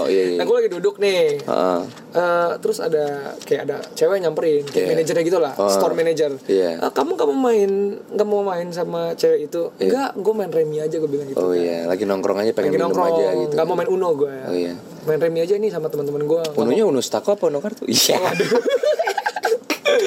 Iya 0.04 0.22
iya. 0.26 0.36
nah 0.36 0.44
gue 0.44 0.56
lagi 0.56 0.68
duduk 0.68 0.98
nih 0.98 1.40
Heeh. 1.40 1.80
Eh, 2.12 2.50
terus 2.58 2.78
ada 2.78 3.04
kayak 3.38 3.62
ada 3.64 3.76
cewek 3.92 4.18
nyamperin 4.18 4.64
kayak 4.64 4.82
Iya. 4.82 4.90
manajernya 4.92 5.24
gitu 5.24 5.38
lah 5.38 5.52
Oh. 5.54 5.68
store 5.68 5.92
manager 5.92 6.34
Iya. 6.44 6.70
"Eh, 6.80 6.90
kamu 6.90 7.14
kamu 7.14 7.32
main 7.34 7.70
nggak 8.08 8.26
mau 8.26 8.42
main 8.42 8.66
sama 8.68 9.14
cewek 9.14 9.46
itu 9.46 9.62
Iya. 9.72 9.84
enggak 9.86 10.10
gue 10.16 10.32
main 10.34 10.50
remi 10.50 10.76
aja 10.78 10.96
gue 10.96 11.06
bilang 11.06 11.26
gitu 11.26 11.38
Oh 11.38 11.48
kan. 11.48 11.56
iya, 11.56 11.78
lagi 11.84 12.02
nongkrong 12.04 12.38
aja 12.38 12.50
pengen 12.50 12.66
lagi 12.66 12.74
minum 12.74 12.90
nongkrong 12.90 13.08
aja 13.12 13.26
gitu. 13.36 13.52
nggak 13.52 13.64
mau 13.64 13.76
main 13.76 13.88
uno 13.88 14.08
gue 14.12 14.34
Oh 14.42 14.54
iya. 14.56 14.74
main 15.04 15.20
remi 15.20 15.38
aja 15.40 15.54
nih 15.54 15.70
sama 15.70 15.86
teman-teman 15.86 16.22
gue 16.24 16.42
Unonya 16.56 16.82
Uno 16.84 16.98
Stako 16.98 17.32
apa 17.32 17.46
Uno 17.46 17.60
kartu? 17.60 17.86
Iya. 17.86 18.18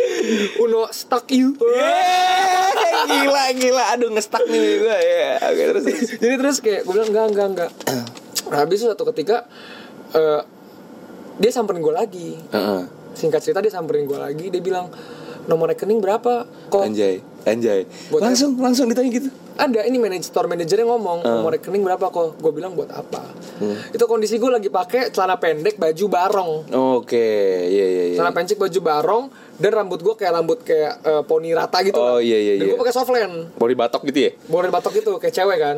uno 0.64 0.90
stuck 0.92 1.28
you. 1.32 1.56
Yeay, 1.60 2.92
gila 3.08 3.44
gila. 3.56 3.84
Aduh 3.96 4.10
ngestak 4.14 4.44
nih 4.48 4.62
gue 4.82 4.98
ya. 4.98 5.32
Oke 5.52 5.64
terus 5.76 5.84
jadi 6.20 6.36
terus 6.40 6.58
kayak 6.62 6.82
gue 6.86 6.94
bilang 6.94 7.10
enggak 7.12 7.28
enggak 7.32 7.48
enggak. 7.56 7.72
Nah, 8.50 8.58
habis 8.66 8.82
itu 8.82 8.90
suatu 8.90 9.06
ketika 9.14 9.46
eh, 10.16 10.42
dia 11.40 11.52
samperin 11.54 11.82
gue 11.84 11.94
lagi. 11.96 12.30
Heeh. 12.52 12.84
singkat 13.10 13.44
cerita 13.44 13.60
dia 13.60 13.74
samperin 13.74 14.08
gue 14.08 14.16
lagi. 14.16 14.48
Dia 14.48 14.62
bilang 14.64 14.88
nomor 15.50 15.74
rekening 15.74 15.98
berapa? 15.98 16.46
Kok 16.70 16.86
anjay 16.86 17.26
anjay. 17.50 17.90
Buat 18.14 18.22
langsung 18.30 18.54
langsung 18.62 18.86
ditanya 18.92 19.10
gitu. 19.10 19.30
Ada 19.60 19.84
ini 19.92 20.00
manajer 20.00 20.32
store 20.32 20.48
manajernya 20.48 20.88
ngomong 20.88 21.20
nomor 21.20 21.52
rekening 21.52 21.84
berapa 21.84 22.08
kok? 22.08 22.40
Gue 22.40 22.52
bilang 22.56 22.78
buat 22.80 22.88
apa? 22.96 23.26
Itu 23.92 24.08
kondisi 24.08 24.40
gue 24.40 24.48
lagi 24.48 24.72
pakai 24.72 25.12
celana 25.12 25.36
pendek 25.36 25.76
baju 25.76 26.06
barong. 26.08 26.52
Oke 27.02 27.28
iya 27.68 27.86
iya 27.90 28.04
iya. 28.14 28.18
Celana 28.22 28.32
pendek 28.32 28.56
baju 28.56 28.80
barong 28.80 29.24
dan 29.60 29.72
rambut 29.76 30.00
gue 30.00 30.16
kayak 30.16 30.34
rambut 30.40 30.60
kayak 30.64 30.94
eh, 31.04 31.22
poni 31.28 31.52
rata 31.52 31.84
gitu. 31.84 32.00
Oh, 32.00 32.24
iya, 32.24 32.40
iya, 32.40 32.54
dan 32.56 32.66
iya. 32.70 32.72
gue 32.72 32.80
pakai 32.80 32.96
softland 32.96 33.52
mau 33.60 33.68
dibatok 33.68 34.02
gitu 34.08 34.20
ya? 34.30 34.32
Boleh 34.48 34.70
batok 34.72 34.94
gitu 34.96 35.12
kayak 35.20 35.36
cewek 35.36 35.58
kan. 35.60 35.76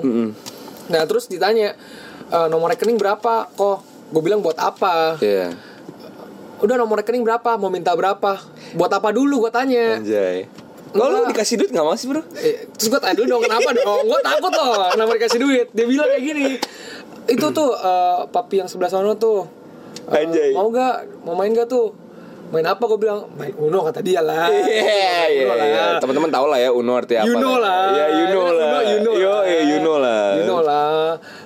Nah 0.92 1.02
terus 1.10 1.26
ditanya 1.26 1.74
"Eh, 2.30 2.48
nomor 2.54 2.70
rekening 2.76 3.02
berapa 3.02 3.50
kok? 3.50 3.80
Gue 4.12 4.22
bilang 4.22 4.46
buat 4.46 4.60
apa? 4.62 5.18
Iya 5.24 5.71
udah 6.62 6.76
nomor 6.76 6.98
rekening 6.98 7.22
berapa 7.22 7.58
mau 7.58 7.68
minta 7.68 7.92
berapa 7.92 8.38
buat 8.72 8.92
apa 8.92 9.10
dulu 9.10 9.46
gue 9.46 9.52
tanya 9.52 9.98
anjay 9.98 10.46
kalau 10.92 11.08
lu 11.10 11.26
dikasih 11.26 11.56
duit 11.56 11.70
nggak 11.70 11.82
mau 11.82 11.96
sih 11.96 12.06
bro 12.06 12.22
Eh, 12.36 12.68
terus 12.70 12.88
gue 12.88 13.00
tanya 13.00 13.16
dulu 13.16 13.28
dong 13.30 13.44
kenapa 13.44 13.70
dong 13.72 14.02
gue 14.06 14.20
takut 14.22 14.52
loh 14.52 14.90
kenapa 14.90 15.12
dikasih 15.16 15.40
duit 15.40 15.68
dia 15.72 15.86
bilang 15.86 16.08
kayak 16.08 16.22
gini 16.22 16.48
itu 17.28 17.46
tuh 17.50 17.70
eh, 17.74 18.20
papi 18.28 18.56
yang 18.60 18.68
sebelah 18.68 18.88
sana 18.88 19.14
tuh 19.16 19.48
eh, 20.08 20.22
Anjay. 20.22 20.52
mau 20.52 20.70
gak 20.70 20.96
mau 21.24 21.34
main 21.34 21.50
gak 21.50 21.66
tuh 21.66 21.96
main 22.52 22.68
apa 22.68 22.84
gue 22.84 23.00
bilang 23.00 23.32
main 23.34 23.56
uno 23.56 23.80
kata 23.82 24.04
dia 24.04 24.20
lah 24.20 24.52
Uno 24.52 25.54
lah. 25.56 25.64
iya. 25.64 25.84
Teman-teman 25.98 26.28
tahu 26.30 26.46
lah 26.46 26.60
ya 26.60 26.70
Uno 26.70 26.94
artinya 26.94 27.24
apa. 27.24 27.30
You 27.32 27.36
know 27.40 27.56
lah. 27.56 27.82
Iya, 27.90 28.06
you 28.12 28.26
know 28.28 28.44
Uno, 28.44 28.52
lah. 28.52 28.82
you 28.84 29.00
know 29.00 29.14
Yo, 29.16 29.32
lah. 29.32 29.42
you 29.48 29.78
know 29.80 29.96
lah. 29.96 30.24
You 30.36 30.44
know 30.44 30.60
lah. 30.60 30.92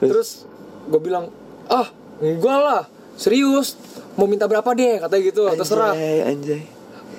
Terus 0.02 0.50
gue 0.86 0.98
bilang, 0.98 1.30
ah 1.68 1.86
enggak 2.18 2.58
lah, 2.58 2.82
serius. 3.14 3.78
Mau 4.16 4.26
minta 4.26 4.48
berapa 4.48 4.68
deh, 4.72 5.00
katanya 5.00 5.24
gitu, 5.24 5.44
terserah. 5.52 5.92
Anjay, 5.92 6.20
anjay. 6.24 6.62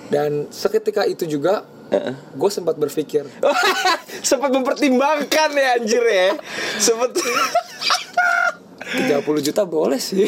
Dan 0.07 0.31
seketika 0.49 1.03
itu 1.03 1.27
juga, 1.27 1.67
gue 2.33 2.51
sempat 2.51 2.75
berpikir, 2.75 3.27
Sempat 4.29 4.51
mempertimbangkan 4.51 5.51
ya 5.53 5.77
anjir 5.77 6.03
ya. 6.03 6.35
Sempat 6.77 7.15
30 8.87 9.23
juta 9.43 9.63
boleh 9.67 9.99
sih. 9.99 10.25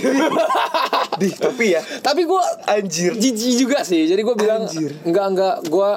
Di, 1.21 1.35
tapi 1.35 1.75
ya 1.75 1.83
Tapi 1.99 2.23
gue 2.23 2.43
anjir. 2.67 3.13
jijik 3.15 3.55
juga 3.59 3.83
sih. 3.83 4.07
Jadi 4.07 4.21
gue 4.21 4.37
bilang, 4.37 4.67
Anjir. 4.67 4.93
enggak 5.03 5.27
enggak, 5.31 5.57
gue 5.67 5.91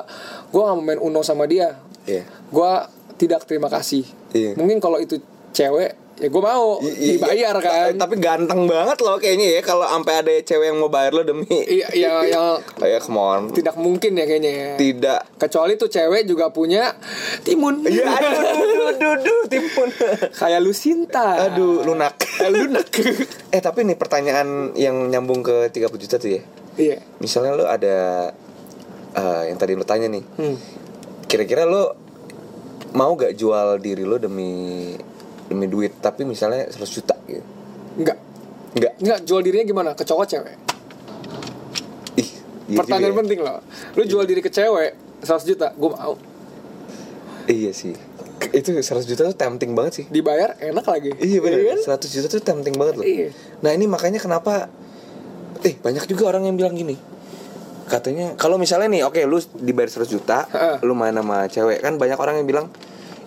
gue 0.49 0.61
nggak 0.61 0.77
mau 0.77 0.83
main 0.83 1.01
uno 1.01 1.21
sama 1.21 1.45
dia. 1.45 1.77
Iya. 2.05 2.25
Gue 2.49 2.71
tidak 3.17 3.45
terima 3.45 3.69
kasih. 3.69 4.05
Iya. 4.31 4.57
Mungkin 4.57 4.77
kalau 4.77 4.97
itu 4.97 5.17
cewek 5.51 5.97
ya 6.17 6.27
gue 6.27 6.41
mau 6.41 6.77
I- 6.79 7.15
dibayar 7.15 7.55
kan. 7.57 7.95
Tapi 7.95 8.15
ganteng 8.17 8.65
banget 8.65 8.97
loh 8.99 9.15
kayaknya 9.15 9.57
ya 9.57 9.61
kalau 9.61 9.85
sampai 9.85 10.13
ada 10.17 10.33
cewek 10.37 10.67
yang 10.67 10.77
mau 10.77 10.87
bayar 10.87 11.11
lo 11.11 11.23
demi. 11.23 11.47
Iya, 11.47 11.87
iya, 11.91 12.09
yang 12.27 12.59
Ya 12.77 12.99
come 13.05 13.17
on. 13.17 13.41
tidak 13.51 13.73
mungkin 13.75 14.13
ya 14.13 14.25
kayaknya. 14.25 14.51
ya. 14.51 14.69
Tidak. 14.75 15.19
Kecuali 15.37 15.73
tuh 15.75 15.87
cewek 15.87 16.25
juga 16.25 16.49
punya 16.49 16.91
timun. 17.41 17.81
Ya 17.85 18.05
aduh, 18.05 18.41
aduh, 18.91 19.11
aduh, 19.17 19.39
timpun. 19.47 19.89
Kayak 20.41 20.61
Lucinta. 20.61 21.47
Aduh, 21.47 21.81
lunak. 21.81 22.19
lunak. 22.43 22.87
eh 23.55 23.59
tapi 23.59 23.83
nih 23.83 23.95
pertanyaan 23.95 24.73
yang 24.73 25.07
nyambung 25.07 25.41
ke 25.41 25.69
30 25.69 25.89
juta 25.97 26.15
tuh 26.17 26.31
ya. 26.31 26.41
iya. 26.75 26.97
Misalnya 27.17 27.53
lo 27.53 27.65
ada 27.65 28.29
eh, 29.11 29.41
yang 29.47 29.57
tadi 29.57 29.73
lo 29.73 29.83
tanya 29.83 30.05
nih. 30.05 30.23
Hmm. 30.37 30.57
Kira-kira 31.25 31.63
lo 31.63 31.95
mau 32.91 33.15
gak 33.15 33.33
jual 33.33 33.79
diri 33.79 34.03
lo 34.03 34.19
demi 34.19 34.91
demi 35.51 35.67
duit 35.67 35.91
tapi 35.99 36.23
misalnya 36.23 36.71
100 36.71 36.79
juta 36.87 37.15
gitu. 37.27 37.43
Enggak. 37.99 38.17
Enggak. 38.71 38.93
Enggak, 38.97 39.19
jual 39.27 39.41
dirinya 39.43 39.65
gimana? 39.67 39.89
Ke 39.91 40.07
cowok 40.07 40.25
cewek? 40.25 40.55
Ih, 42.15 42.29
iya 42.71 42.77
Pertanyaan 42.79 43.11
ya. 43.11 43.19
penting 43.19 43.39
loh. 43.43 43.59
Lu 43.93 44.03
jual 44.03 44.23
diri 44.23 44.39
ke 44.39 44.47
cewek 44.47 44.95
100 45.21 45.43
juta, 45.45 45.67
gue 45.71 45.89
mau. 45.91 46.15
Iya 47.45 47.71
sih. 47.75 47.91
Itu 48.51 48.73
100 48.73 49.05
juta 49.05 49.21
tuh 49.27 49.37
tempting 49.37 49.75
banget 49.75 49.93
sih. 50.01 50.05
Dibayar 50.07 50.55
enak 50.57 50.85
lagi. 50.87 51.11
Iya 51.19 51.39
bener 51.39 51.59
kan? 51.75 51.99
100 51.99 52.09
juta 52.09 52.27
tuh 52.27 52.41
tempting 52.41 52.73
banget 52.73 52.95
loh 52.97 53.05
Iya. 53.05 53.29
Nah 53.61 53.71
ini 53.71 53.85
makanya 53.85 54.17
kenapa 54.17 54.65
Eh 55.61 55.77
banyak 55.77 56.09
juga 56.09 56.33
orang 56.33 56.49
yang 56.49 56.57
bilang 56.57 56.73
gini 56.73 56.97
Katanya 57.85 58.33
kalau 58.33 58.57
misalnya 58.57 58.89
nih 58.89 59.01
Oke 59.05 59.21
lu 59.29 59.37
dibayar 59.61 59.93
100 59.93 60.09
juta 60.09 60.49
Heeh. 60.49 60.75
Lu 60.81 60.97
main 60.97 61.13
sama 61.13 61.45
cewek 61.45 61.85
Kan 61.85 62.01
banyak 62.01 62.17
orang 62.17 62.41
yang 62.41 62.47
bilang 62.49 62.65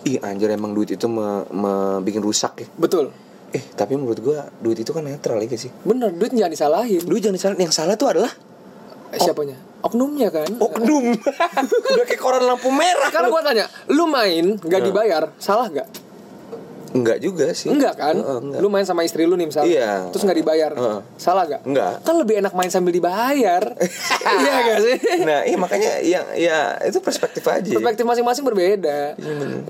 Ih 0.05 0.21
anjir 0.21 0.49
emang 0.49 0.71
duit 0.71 0.91
itu 0.91 1.07
me, 1.07 1.27
me- 1.49 2.01
bikin 2.01 2.21
rusak 2.21 2.53
ya 2.57 2.69
Betul. 2.75 3.09
Eh 3.51 3.63
tapi 3.71 3.95
menurut 3.95 4.19
gua 4.19 4.51
Duit 4.57 4.77
itu 4.77 4.91
kan 4.91 5.01
netral 5.01 5.39
ya 5.39 5.49
sih 5.51 5.71
Bener, 5.81 6.11
duit 6.11 6.31
jangan 6.31 6.51
disalahin. 6.51 7.03
Duit 7.03 7.21
jangan 7.21 7.39
salah 7.39 7.57
Yang 7.57 7.73
salah 7.73 7.95
tuh 7.95 8.09
adalah 8.09 8.33
Eh, 9.09 9.21
Siapanya? 9.21 9.55
Oknumnya 9.81 10.27
kan. 10.29 10.49
Oknum 10.51 11.15
Udah 11.95 12.05
kayak 12.05 12.19
koran 12.19 12.43
lampu 12.43 12.67
merah 12.69 13.07
Sekarang 13.07 13.31
gua 13.31 13.41
tanya, 13.41 13.65
lu 13.87 14.05
main 14.05 14.59
gak 14.59 14.81
dibayar, 14.83 15.31
salah 15.39 15.71
gak? 15.71 15.87
Enggak 16.95 17.19
juga 17.19 17.51
sih 17.51 17.75
Enggak 17.75 17.99
kan? 17.99 18.15
Heeh, 18.15 18.39
enggak. 18.39 18.61
Lu 18.63 18.71
main 18.71 18.87
sama 18.87 19.03
istri 19.03 19.27
lu 19.27 19.35
nih 19.35 19.51
misalnya 19.51 19.67
Iya. 19.69 19.93
Terus 20.15 20.23
gak 20.23 20.39
dibayar 20.39 20.71
Heeh. 20.71 20.99
Salah 21.19 21.45
gak? 21.45 21.67
Enggak. 21.67 22.07
Kan 22.07 22.15
lebih 22.23 22.39
enak 22.39 22.55
main 22.55 22.71
sambil 22.71 22.95
dibayar 22.95 23.63
Iya 24.41 24.55
gak 24.63 24.79
sih? 24.79 24.97
Nah 25.27 25.43
iya 25.43 25.57
makanya 25.59 25.91
yang 26.01 26.25
ya 26.39 26.79
itu 26.87 27.03
perspektif 27.03 27.43
aja 27.51 27.75
Perspektif 27.75 28.07
masing-masing 28.07 28.47
berbeda 28.47 29.19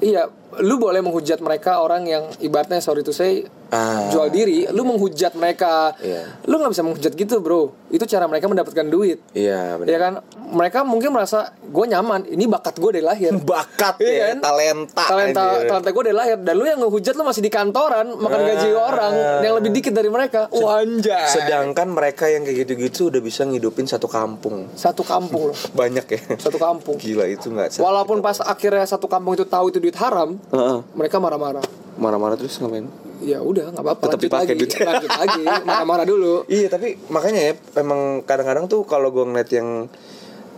Iya 0.04 0.28
Lu 0.60 0.76
boleh 0.78 1.00
menghujat 1.00 1.40
mereka 1.40 1.80
orang 1.80 2.04
yang 2.06 2.28
ibaratnya 2.38 2.78
sorry 2.78 3.00
to 3.00 3.10
say 3.10 3.48
Ah. 3.66 4.06
Jual 4.06 4.28
diri 4.28 4.68
Lu 4.68 4.82
menghujat 4.82 5.32
mereka 5.32 5.96
Iya. 5.98 6.44
Lu 6.44 6.56
gak 6.56 6.70
bisa 6.70 6.80
menghujat 6.80 7.10
gitu 7.10 7.38
bro 7.38 7.72
Itu 7.88 8.04
cara 8.04 8.24
mereka 8.24 8.44
mendapatkan 8.44 8.84
duit 8.84 9.18
Iya 9.30 9.76
benar 9.76 9.88
Ya 9.88 9.98
kan 9.98 10.12
Mereka 10.46 10.82
mungkin 10.82 11.10
merasa 11.10 11.50
Gue 11.64 11.84
nyaman 11.84 12.22
Ini 12.24 12.44
bakat 12.46 12.76
gue 12.76 12.90
dari 12.92 13.02
lahir 13.02 13.32
bakat 13.44 13.98
Iya 13.98 14.12
ya, 14.12 14.24
kan? 14.28 14.38
talenta 14.44 15.04
talenta 15.04 15.42
anjir. 15.50 15.66
talenta 15.66 15.90
gue 15.90 16.02
dari 16.04 16.16
lahir 16.16 16.36
dan 16.36 16.54
lu 16.54 16.64
yang 16.64 16.78
ngehujat 16.78 17.14
lu 17.14 17.22
masih 17.22 17.40
di 17.40 17.48
kantoran 17.48 18.06
makan 18.14 18.36
Ah. 18.36 18.46
gaji 18.46 18.68
orang 18.72 19.12
yang 19.40 19.52
lebih 19.54 19.70
dikit 19.72 19.92
dari 19.92 20.08
mereka 20.08 20.46
wanja 20.50 21.18
Sedangkan 21.26 21.88
mereka 21.88 22.26
yang 22.26 22.42
kayak 22.42 22.64
gitu-gitu 22.64 23.08
udah 23.08 23.20
bisa 23.20 23.42
ngidupin 23.42 23.84
satu 23.84 24.06
kampung. 24.06 24.70
satu 24.72 25.02
kampung 25.02 25.50
loh 25.50 25.56
Banyak 25.74 26.06
ya. 26.06 26.20
satu 26.36 26.56
kampung 26.56 26.96
Gila 26.96 27.26
itu 27.26 27.48
nggak 27.48 27.76
walaupun 27.76 28.20
pas 28.20 28.38
akhirnya 28.38 28.84
satu 28.84 29.06
kampung 29.06 29.34
itu 29.34 29.44
tahu 29.44 29.68
itu 29.68 29.78
duit 29.78 29.96
haram 29.96 30.38
Heeh. 30.48 30.78
mereka 30.92 31.18
marah-marah 31.18 31.64
Marah-marah 31.94 32.34
terus 32.34 32.54
ngapain? 32.56 32.86
Ya 33.20 33.38
udah 33.38 33.70
nggak 33.70 33.84
apa-apa 33.84 34.04
Tetap 34.08 34.20
dipakai 34.20 34.54
lagi 34.54 34.66
lanjut 34.80 35.10
lagi 35.10 35.42
marah-marah 35.62 36.02
dulu 36.04 36.34
Iya 36.50 36.66
tapi 36.66 36.98
makanya 37.06 37.40
ya 37.40 37.52
emang 37.76 38.00
kadang-kadang 38.22 38.66
tuh 38.66 38.82
kalau 38.82 39.08
gue 39.08 39.22
ngeliat 39.22 39.50
yang 39.50 39.86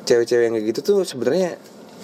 cewek-cewek 0.02 0.44
yang 0.44 0.54
kayak 0.54 0.66
gitu 0.68 0.80
tuh 0.82 0.98
sebenarnya 1.02 1.58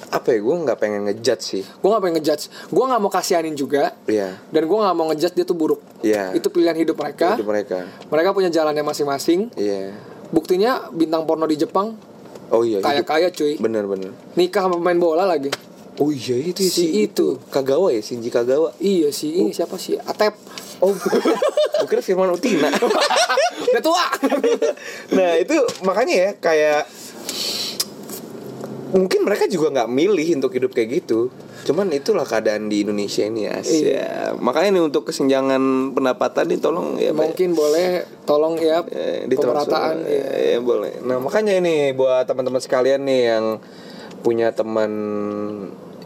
apa 0.09 0.29
ya 0.29 0.38
gue 0.38 0.57
nggak 0.59 0.77
pengen 0.77 1.01
ngejudge 1.07 1.41
sih. 1.43 1.62
gue 1.65 1.88
nggak 1.88 2.03
pengen 2.03 2.17
ngejudge 2.19 2.45
gue 2.69 2.85
nggak 2.85 3.01
mau 3.01 3.09
kasihanin 3.09 3.55
juga 3.55 3.97
Iya. 4.05 4.37
dan 4.47 4.62
gue 4.62 4.77
nggak 4.77 4.93
mau 4.93 5.09
ngejudge 5.09 5.35
dia 5.35 5.45
tuh 5.45 5.57
buruk 5.57 5.81
Iya. 6.01 6.35
itu 6.35 6.47
pilihan 6.47 6.77
hidup 6.77 6.95
mereka 6.95 7.33
Hidup 7.33 7.49
mereka. 7.49 7.88
mereka 8.07 8.29
punya 8.31 8.49
jalannya 8.49 8.83
masing-masing 8.83 9.49
Iya. 9.55 9.97
buktinya 10.29 10.91
bintang 10.91 11.25
porno 11.25 11.45
di 11.45 11.57
Jepang 11.57 11.97
Oh 12.49 12.61
iya. 12.61 12.79
hidup- 12.79 13.09
kaya-kaya 13.09 13.33
cuy 13.33 13.57
Bener-bener. 13.57 14.12
nikah 14.35 14.62
sama 14.62 14.77
pemain 14.77 15.01
bola 15.01 15.25
lagi 15.25 15.49
Oh 16.03 16.11
iya 16.11 16.35
itu 16.35 16.67
ya, 16.67 16.73
Si 16.75 17.07
itu. 17.07 17.38
Kagawa 17.47 17.95
ya 17.95 18.03
Shinji 18.03 18.27
Kagawa. 18.27 18.75
Iya 18.83 19.15
sih, 19.15 19.38
ini 19.38 19.55
siapa 19.55 19.79
sih? 19.79 19.95
Atep. 20.03 20.35
Oh, 20.83 20.91
gue 21.79 21.87
kira 21.87 22.03
Firman 22.03 22.35
Utina. 22.35 22.67
Udah 23.71 23.83
tua. 23.83 24.05
nah 25.17 25.38
itu 25.38 25.55
makanya 25.87 26.15
ya 26.19 26.31
kayak 26.35 26.83
mungkin 28.93 29.25
mereka 29.25 29.49
juga 29.49 29.73
nggak 29.73 29.88
milih 29.88 30.29
untuk 30.37 30.53
hidup 30.53 30.77
kayak 30.77 31.01
gitu 31.01 31.33
cuman 31.62 31.95
itulah 31.95 32.27
keadaan 32.27 32.67
di 32.67 32.83
Indonesia 32.83 33.23
ini 33.25 33.47
ya 33.47 33.53
Asia. 33.57 34.07
makanya 34.37 34.77
nih 34.77 34.85
untuk 34.85 35.09
kesenjangan 35.09 35.62
pendapatan 35.95 36.51
nih 36.51 36.59
tolong 36.61 36.99
ya 36.99 37.15
Mungkin 37.15 37.55
boleh 37.55 38.03
tolong 38.27 38.59
ya 38.59 38.83
ditransfer. 39.25 39.71
pemerataan 39.71 39.97
ya. 40.05 40.59
Eh, 40.59 40.61
boleh 40.61 41.01
nah 41.07 41.23
makanya 41.23 41.55
ini 41.57 41.95
buat 41.95 42.27
teman-teman 42.27 42.59
sekalian 42.61 43.07
nih 43.07 43.21
yang 43.33 43.45
punya 44.21 44.51
teman 44.53 44.91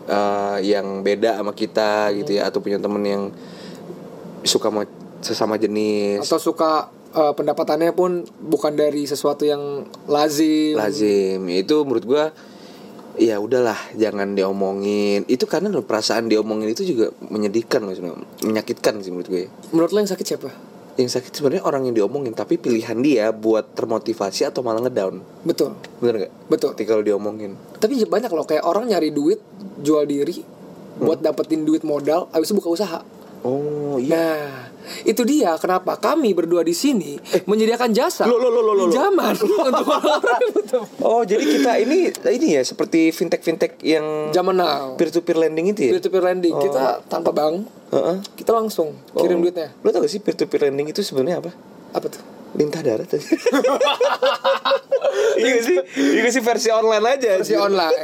eh, 0.06 0.56
yang 0.66 1.02
beda 1.02 1.38
sama 1.38 1.52
kita 1.52 2.10
gitu 2.16 2.38
ya 2.38 2.48
atau 2.48 2.62
punya 2.62 2.78
teman 2.80 3.02
yang 3.04 3.22
suka 4.46 4.70
sama 4.70 4.82
sesama 5.20 5.54
jenis 5.58 6.22
Atau 6.22 6.38
suka 6.38 6.88
eh, 7.14 7.32
pendapatannya 7.34 7.92
pun 7.92 8.24
bukan 8.40 8.72
dari 8.74 9.04
sesuatu 9.04 9.42
yang 9.42 9.86
lazim. 10.06 10.78
lazim 10.78 11.42
itu 11.50 11.82
menurut 11.82 12.04
gua 12.06 12.24
ya 13.16 13.40
udahlah 13.40 13.76
jangan 13.96 14.36
diomongin 14.36 15.24
itu 15.26 15.48
karena 15.48 15.72
perasaan 15.80 16.28
diomongin 16.28 16.68
itu 16.68 16.84
juga 16.84 17.10
menyedihkan 17.32 17.80
loh 17.80 17.96
sebenarnya. 17.96 18.28
menyakitkan 18.44 19.00
sih 19.00 19.08
menurut 19.08 19.28
gue 19.32 19.44
Menurut 19.72 19.90
lo 19.96 19.98
yang 20.04 20.10
sakit 20.12 20.26
siapa? 20.28 20.75
Yang 20.96 21.12
sakit 21.12 21.32
sebenarnya 21.32 21.64
orang 21.64 21.88
yang 21.88 21.94
diomongin 21.94 22.32
tapi 22.32 22.56
pilihan 22.56 22.96
dia 23.00 23.28
buat 23.30 23.76
termotivasi 23.76 24.48
atau 24.48 24.64
malah 24.64 24.80
ngedown 24.80 25.20
Betul. 25.44 25.76
bener 26.00 26.28
gak? 26.28 26.32
Betul. 26.48 26.68
ketika 26.76 26.96
lo 26.96 27.04
diomongin 27.04 27.52
Tapi 27.76 28.00
banyak 28.08 28.32
loh 28.32 28.48
kayak 28.48 28.64
orang 28.64 28.88
nyari 28.88 29.12
duit, 29.12 29.38
jual 29.80 30.08
diri 30.08 30.40
buat 30.96 31.20
Hmm. 31.20 31.28
dapetin 31.28 31.68
duit 31.68 31.84
modal, 31.84 32.24
habis 32.32 32.48
itu 32.48 32.56
buka 32.56 32.72
usaha. 32.72 33.00
Oh 33.42 33.98
iya 33.98 34.64
Nah, 34.86 35.02
itu 35.02 35.26
dia 35.26 35.58
kenapa 35.58 35.98
kami 35.98 36.30
berdua 36.30 36.62
di 36.62 36.70
sini 36.70 37.18
menyediakan 37.42 37.90
jasa 37.90 38.22
Loh, 38.22 38.38
loh, 38.38 38.48
loh, 38.48 38.62
loh, 38.62 38.74
loh. 38.76 38.84
pinjaman 38.86 39.34
untuk 39.42 40.86
oh 41.02 41.26
jadi 41.26 41.42
kita 41.42 41.72
ini 41.82 41.98
ini 42.14 42.54
ya 42.54 42.62
seperti 42.62 43.10
fintech 43.10 43.42
fintech 43.42 43.82
yang 43.82 44.30
Zaman 44.30 44.54
now. 44.54 44.94
peer 44.94 45.10
to 45.10 45.20
peer 45.20 45.34
lending 45.36 45.66
itu 45.68 45.90
ya 45.90 45.92
Peer 45.92 46.00
to 46.00 46.08
peer 46.08 46.22
lending 46.22 46.54
kita 46.54 47.02
tanpa 47.04 47.34
bank, 47.34 47.66
Heeh. 47.88 48.22
kita 48.36 48.54
langsung 48.54 48.94
kirim 49.12 49.38
Oh. 49.38 49.42
duitnya. 49.42 49.74
lo 49.76 49.90
tau 49.90 50.00
gak 50.00 50.12
sih 50.12 50.22
peer 50.22 50.34
to 50.34 50.46
peer 50.46 50.62
lending 50.62 50.86
itu 50.86 51.02
sebenarnya 51.02 51.42
apa 51.42 51.50
Apa 51.90 52.06
tuh? 52.06 52.22
Lintah 52.54 52.80
darat 52.80 53.10
aja 53.10 53.26
iya 55.36 55.58
sih 55.60 55.76
iya 56.14 56.28
sih 56.28 56.40
versi 56.40 56.68
online 56.68 57.04
aja 57.10 57.30
Versi 57.40 57.52
anjir. 57.52 57.66
online. 57.66 57.96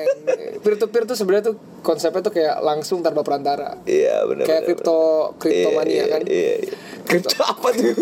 Peer 0.62 0.74
to 0.76 0.86
peer 0.88 1.04
tuh 1.04 1.14
sebenarnya 1.14 1.52
tuh 1.52 1.56
konsepnya 1.80 2.20
tuh 2.20 2.30
kayak 2.30 2.60
langsung 2.60 3.00
tanpa 3.00 3.20
perantara. 3.20 3.80
Iya 3.82 4.22
benar. 4.24 4.44
Kayak 4.44 4.62
kripto 4.64 4.98
kriptomania 5.36 5.90
Iya, 5.92 6.04
kan. 6.06 6.20
Iya, 6.22 6.54
iya. 6.62 6.74
Kripto 7.02 7.34
apa 7.36 7.68
tuh? 7.72 7.92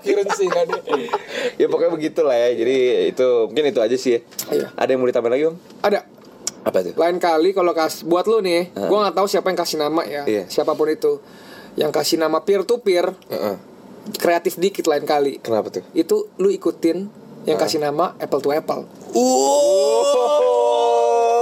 Currency 0.00 0.46
kan. 0.48 0.66
ya 1.60 1.66
pokoknya 1.66 1.92
begitulah 1.92 2.32
ya. 2.32 2.48
Jadi 2.56 2.76
itu 3.10 3.26
mungkin 3.44 3.64
itu 3.66 3.80
aja 3.82 3.96
sih 3.96 4.16
ya. 4.16 4.20
Iya. 4.48 4.66
Ada 4.72 4.88
yang 4.88 5.00
mau 5.00 5.08
ditambahin 5.08 5.34
lagi 5.34 5.44
om? 5.46 5.56
Ada 5.82 5.98
Apa 6.64 6.78
tuh? 6.82 6.94
lain 6.96 7.16
kali 7.20 7.50
kalau 7.52 7.70
kas 7.70 8.02
buat 8.02 8.26
lu 8.26 8.40
nih, 8.40 8.74
gua 8.74 9.06
nggak 9.06 9.14
tahu 9.14 9.26
siapa 9.28 9.46
yang 9.46 9.58
kasih 9.60 9.78
nama 9.78 10.02
ya. 10.02 10.22
Iya. 10.24 10.44
Siapa 10.48 10.72
pun 10.72 10.88
itu. 10.88 11.20
Yang 11.76 11.92
kasih 11.92 12.16
nama 12.16 12.40
peer 12.40 12.64
to 12.64 12.80
peer 12.80 13.12
Heeh. 13.28 13.54
Kreatif 14.14 14.54
dikit 14.60 14.86
lain 14.86 15.02
kali. 15.02 15.42
Kenapa 15.42 15.70
tuh? 15.74 15.82
Itu 15.90 16.30
lu 16.38 16.50
ikutin 16.54 17.26
yang 17.46 17.58
kasih 17.58 17.78
nama 17.78 18.14
apple 18.18 18.42
to 18.42 18.50
apple. 18.50 18.86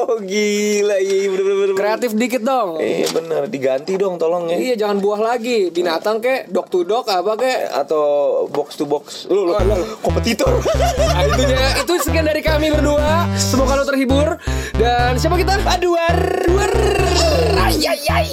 Oh 0.05 0.21
gila 0.21 1.01
iya 1.01 1.33
bener 1.33 1.45
bener 1.45 1.57
bener. 1.65 1.77
Kreatif 1.81 2.13
dikit 2.13 2.45
dong. 2.45 2.77
Iya 2.77 3.09
bener 3.09 3.49
diganti 3.49 3.97
dong 3.97 4.21
tolong 4.21 4.53
ya. 4.53 4.57
Iya 4.61 4.75
jangan 4.85 5.01
buah 5.01 5.21
lagi 5.33 5.73
binatang 5.73 6.21
kek 6.21 6.53
dog 6.53 6.69
to 6.69 6.85
dog 6.85 7.09
apa 7.09 7.41
kek 7.41 7.73
Atau 7.73 8.05
box 8.53 8.77
to 8.77 8.85
box. 8.85 9.25
Lu, 9.33 9.49
lu, 9.49 9.57
lu, 9.57 9.97
kompetitor. 10.05 10.61
Nah, 10.61 11.25
itunya 11.25 11.81
itu 11.81 11.93
sekian 12.05 12.29
dari 12.29 12.45
kami 12.45 12.69
berdua. 12.69 13.25
Semoga 13.41 13.81
lo 13.81 13.89
terhibur 13.89 14.37
dan 14.77 15.17
siapa 15.17 15.41
kita? 15.41 15.57
Aduar. 15.65 16.17
Duar. 16.53 16.75
Ay 17.65 17.81
ay 17.89 18.03
ay. 18.13 18.29